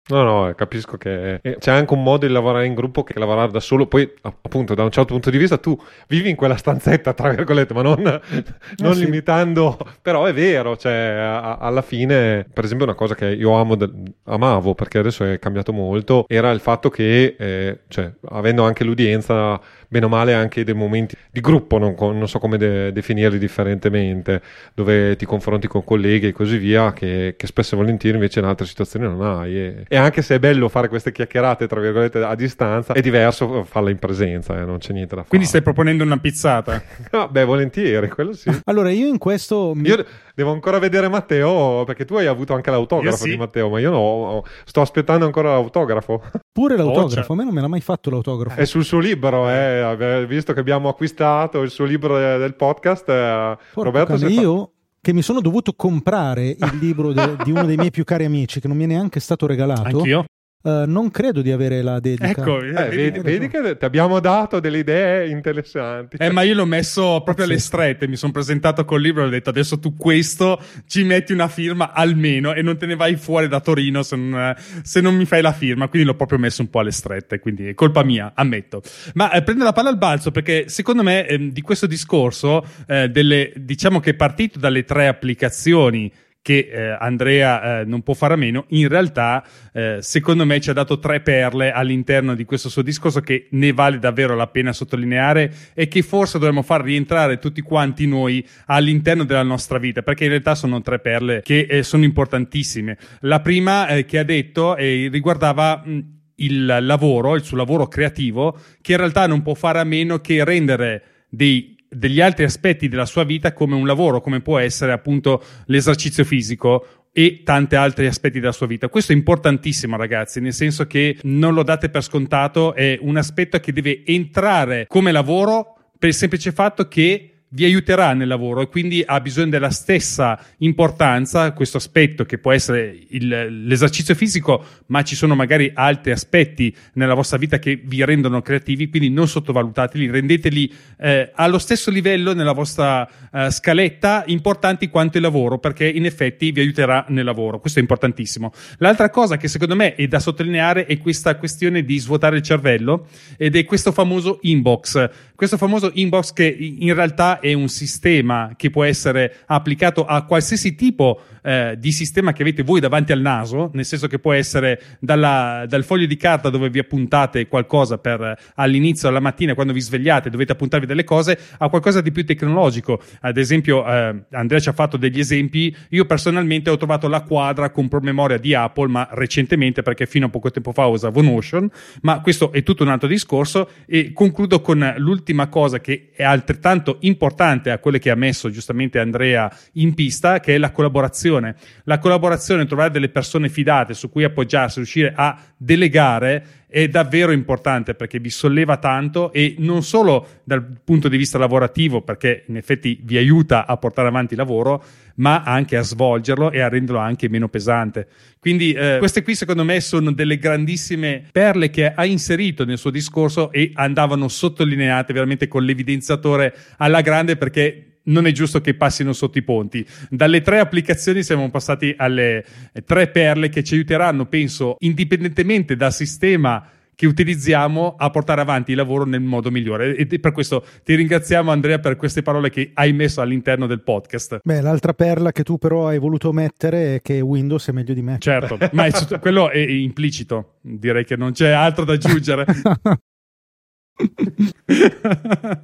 [0.10, 3.60] No, no, capisco che c'è anche un modo di lavorare in gruppo che lavorare da
[3.60, 3.86] solo.
[3.86, 7.76] Poi, appunto, da un certo punto di vista, tu vivi in quella stanzetta, tra virgolette,
[7.76, 9.06] ma non, non eh sì.
[9.06, 9.78] limitando.
[10.02, 13.78] Però è vero, cioè, a, alla fine, per esempio, una cosa che io amo,
[14.24, 19.62] amavo perché adesso è cambiato molto, era il fatto che, eh, cioè, avendo anche l'udienza
[19.92, 24.42] bene o male anche dei momenti di gruppo, non, non so come de- definirli differentemente,
[24.74, 28.46] dove ti confronti con colleghi e così via, che, che spesso e volentieri invece in
[28.46, 29.56] altre situazioni non hai.
[29.58, 33.64] E, e, anche se è bello fare queste chiacchierate, tra virgolette, a distanza, è diverso
[33.64, 35.30] farle in presenza, eh, non c'è niente da fare.
[35.30, 36.82] Quindi stai proponendo una pizzata?
[37.12, 38.52] no, beh, volentieri, quello sì.
[38.66, 39.74] Allora, io in questo...
[39.74, 39.88] Mi...
[39.88, 43.32] Io devo ancora vedere Matteo, perché tu hai avuto anche l'autografo sì.
[43.32, 46.22] di Matteo, ma io no, sto aspettando ancora l'autografo.
[46.54, 48.60] Pure l'autografo, oh, a me non me l'ha mai fatto l'autografo.
[48.60, 53.58] È sul suo libro, eh visto che abbiamo acquistato il suo libro del podcast, eh,
[53.74, 54.18] Roberto...
[54.18, 54.72] Cane, io
[55.02, 58.60] che mi sono dovuto comprare il libro de, di uno dei miei più cari amici,
[58.60, 59.98] che non mi è neanche stato regalato.
[59.98, 60.26] Anch'io.
[60.62, 62.28] Uh, non credo di avere la dedica.
[62.28, 66.18] Ecco, eh, vedi, vedi, che ti abbiamo dato delle idee interessanti.
[66.20, 68.10] Eh, ma io l'ho messo proprio alle strette.
[68.10, 71.94] Mi sono presentato col libro e ho detto: adesso tu questo ci metti una firma
[71.94, 75.42] almeno e non te ne vai fuori da Torino se non, se non mi fai
[75.42, 75.88] la firma.
[75.88, 77.40] Quindi l'ho proprio messo un po' alle strette.
[77.40, 78.82] Quindi è colpa mia, ammetto.
[79.14, 83.08] Ma eh, prendo la palla al balzo perché secondo me eh, di questo discorso, eh,
[83.08, 86.12] delle, diciamo che è partito dalle tre applicazioni
[86.42, 90.70] che eh, Andrea eh, non può fare a meno, in realtà eh, secondo me ci
[90.70, 94.74] ha dato tre perle all'interno di questo suo discorso che ne vale davvero la pena
[94.74, 100.24] sottolineare e che forse dovremmo far rientrare tutti quanti noi all'interno della nostra vita, perché
[100.24, 102.98] in realtà sono tre perle che eh, sono importantissime.
[103.22, 105.82] La prima eh, che ha detto eh, riguardava...
[105.86, 110.20] Mh, il lavoro, il suo lavoro creativo, che in realtà non può fare a meno
[110.20, 114.92] che rendere dei degli altri aspetti della sua vita come un lavoro, come può essere
[114.92, 118.88] appunto l'esercizio fisico e tanti altri aspetti della sua vita.
[118.88, 123.60] Questo è importantissimo, ragazzi, nel senso che non lo date per scontato, è un aspetto
[123.60, 128.68] che deve entrare come lavoro per il semplice fatto che vi aiuterà nel lavoro e
[128.68, 135.04] quindi ha bisogno della stessa importanza questo aspetto che può essere il, l'esercizio fisico, ma
[135.04, 140.10] ci sono magari altri aspetti nella vostra vita che vi rendono creativi, quindi non sottovalutateli,
[140.12, 146.06] rendeteli eh, allo stesso livello nella vostra eh, scaletta importanti quanto il lavoro, perché in
[146.06, 147.60] effetti vi aiuterà nel lavoro.
[147.60, 148.52] Questo è importantissimo.
[148.78, 153.08] L'altra cosa che secondo me è da sottolineare è questa questione di svuotare il cervello
[153.38, 155.10] ed è questo famoso inbox.
[155.36, 160.76] Questo famoso inbox che in realtà è un sistema che può essere applicato a qualsiasi
[160.76, 164.80] tipo eh, di sistema che avete voi davanti al naso, nel senso che può essere
[165.00, 169.82] dalla, dal foglio di carta dove vi appuntate qualcosa per all'inizio alla mattina quando vi
[169.82, 173.02] svegliate dovete appuntarvi delle cose a qualcosa di più tecnologico.
[173.22, 175.76] Ad esempio, eh, Andrea ci ha fatto degli esempi.
[175.90, 180.30] Io personalmente ho trovato la quadra con promemoria di Apple, ma recentemente perché fino a
[180.30, 181.68] poco tempo fa usavo Notion,
[182.02, 186.98] ma questo è tutto un altro discorso e concludo con l'ultima cosa che è altrettanto
[187.02, 191.39] importante a quelle che ha messo giustamente Andrea in pista, che è la collaborazione.
[191.84, 197.96] La collaborazione, trovare delle persone fidate su cui appoggiarsi, riuscire a delegare è davvero importante
[197.96, 203.00] perché vi solleva tanto e non solo dal punto di vista lavorativo perché in effetti
[203.02, 204.84] vi aiuta a portare avanti il lavoro
[205.16, 208.08] ma anche a svolgerlo e a renderlo anche meno pesante.
[208.40, 212.92] Quindi eh, queste qui secondo me sono delle grandissime perle che ha inserito nel suo
[212.92, 219.14] discorso e andavano sottolineate veramente con l'evidenziatore alla grande perché non è giusto che passino
[219.14, 219.86] sotto i ponti.
[220.10, 222.46] Dalle tre applicazioni siamo passati alle
[222.86, 226.66] tre perle che ci aiuteranno, penso, indipendentemente dal sistema
[227.00, 229.96] che utilizziamo a portare avanti il lavoro nel modo migliore.
[229.96, 234.40] E per questo ti ringraziamo, Andrea, per queste parole che hai messo all'interno del podcast.
[234.44, 238.02] Beh, l'altra perla che tu però hai voluto mettere è che Windows è meglio di
[238.02, 238.18] me.
[238.20, 238.92] Certo, ma è,
[239.22, 240.56] quello è implicito.
[240.60, 242.46] Direi che non c'è altro da aggiungere.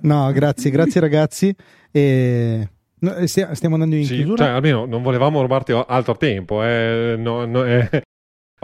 [0.04, 1.54] no, grazie, grazie ragazzi.
[1.96, 2.68] E
[3.26, 4.46] stiamo andando in sì, chiusura.
[4.46, 6.62] Cioè, almeno non volevamo rubarti altro tempo.
[6.62, 8.02] Eh, no, no, eh,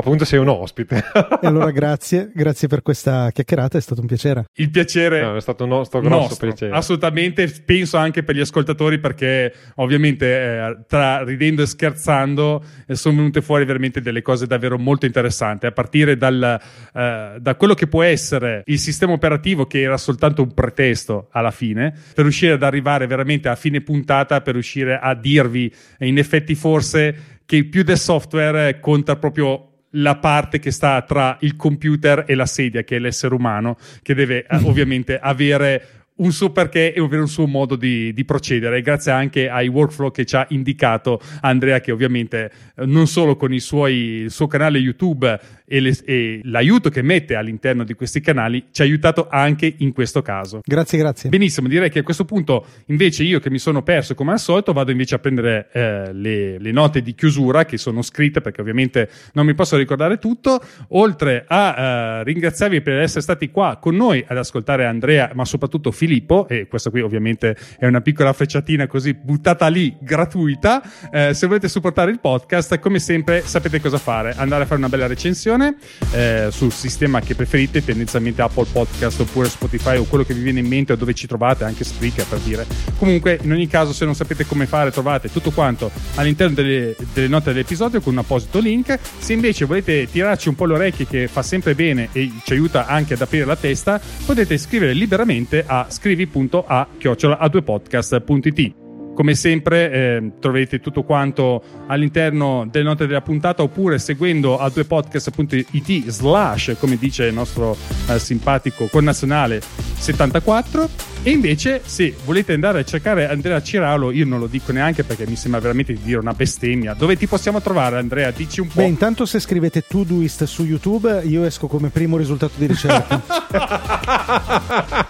[0.02, 0.98] Appunto sei un ospite.
[1.41, 4.45] e allora grazie, grazie per questa chiacchierata, è stato un piacere.
[4.56, 6.76] Il piacere no, è stato un nostro grosso nostro, piacere.
[6.76, 13.18] Assolutamente, penso anche per gli ascoltatori perché ovviamente eh, tra ridendo e scherzando eh, sono
[13.18, 16.60] venute fuori veramente delle cose davvero molto interessanti, a partire dal,
[16.94, 21.52] eh, da quello che può essere il sistema operativo che era soltanto un pretesto alla
[21.52, 26.56] fine, per riuscire ad arrivare veramente a fine puntata, per riuscire a dirvi in effetti
[26.56, 32.35] forse che più del software conta proprio la parte che sta tra il computer e
[32.35, 36.99] la sedia, che è l'essere umano, che deve eh, ovviamente avere un suo perché e
[37.01, 41.19] avere un suo modo di, di, procedere, grazie anche ai workflow che ci ha indicato
[41.41, 46.41] Andrea, che ovviamente eh, non solo con suoi, il suo canale YouTube e, le, e,
[46.43, 50.61] l'aiuto che mette all'interno di questi canali ci ha aiutato anche in questo caso.
[50.63, 51.29] Grazie, grazie.
[51.29, 54.73] Benissimo, direi che a questo punto invece io che mi sono perso come al solito
[54.73, 59.09] vado invece a prendere eh, le, le, note di chiusura che sono scritte perché ovviamente
[59.33, 61.75] non mi posso ricordare tutto, oltre a
[62.19, 66.65] eh, ringraziarvi per essere stati qua con noi ad ascoltare Andrea, ma soprattutto Filippo, e
[66.68, 72.10] questa qui ovviamente è una piccola frecciatina così buttata lì gratuita, eh, se volete supportare
[72.10, 75.76] il podcast come sempre sapete cosa fare, andare a fare una bella recensione
[76.11, 80.61] eh, sul sistema che preferite, tendenzialmente Apple Podcast oppure Spotify o quello che vi viene
[80.61, 82.65] in mente o dove ci trovate, anche Spreaker per dire.
[82.98, 87.28] Comunque, in ogni caso, se non sapete come fare, trovate tutto quanto all'interno delle, delle
[87.28, 88.98] note dell'episodio con un apposito link.
[89.19, 92.88] Se invece volete tirarci un po' le orecchie, che fa sempre bene e ci aiuta
[92.88, 98.81] anche ad aprire la testa, potete scrivere liberamente a scrivi.a-a2podcast.it.
[99.22, 106.10] Come sempre eh, troverete tutto quanto all'interno delle note della puntata oppure seguendo a 2podcast.it
[106.10, 107.77] slash come dice il nostro
[108.10, 110.89] eh, simpatico connazionale 74
[111.22, 115.27] e invece se volete andare a cercare Andrea Ciralo io non lo dico neanche perché
[115.27, 116.95] mi sembra veramente di dire una bestemmia.
[116.95, 118.31] Dove ti possiamo trovare Andrea?
[118.31, 122.53] Dici un po' Beh intanto se scrivete Todoist su YouTube io esco come primo risultato
[122.56, 123.22] di ricerca.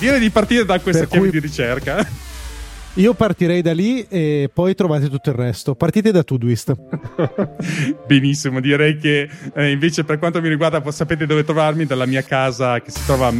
[0.00, 1.38] Direi di partire da questa per chiave cui...
[1.38, 2.25] di ricerca
[2.96, 5.74] io partirei da lì e poi trovate tutto il resto.
[5.74, 6.74] Partite da Todoist.
[8.06, 12.80] Benissimo, direi che eh, invece per quanto mi riguarda sapete dove trovarmi dalla mia casa
[12.80, 13.32] che si trova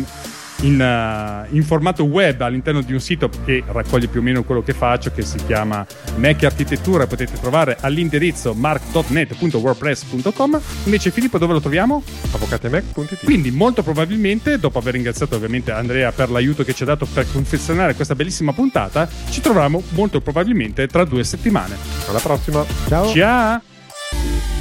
[0.61, 4.63] in, uh, in, formato web all'interno di un sito che raccoglie più o meno quello
[4.63, 5.85] che faccio, che si chiama
[6.17, 7.07] Mac Architettura.
[7.07, 10.61] Potete trovare all'indirizzo mark.net.wordpress.com.
[10.85, 12.03] Invece, Filippo, dove lo troviamo?
[12.33, 13.25] Avvocatemac.it.
[13.25, 17.27] Quindi, molto probabilmente, dopo aver ringraziato ovviamente Andrea per l'aiuto che ci ha dato per
[17.31, 21.77] confezionare questa bellissima puntata, ci troviamo molto probabilmente tra due settimane.
[22.09, 22.65] Alla prossima.
[22.89, 23.13] Ciao.
[23.13, 24.56] Ciao.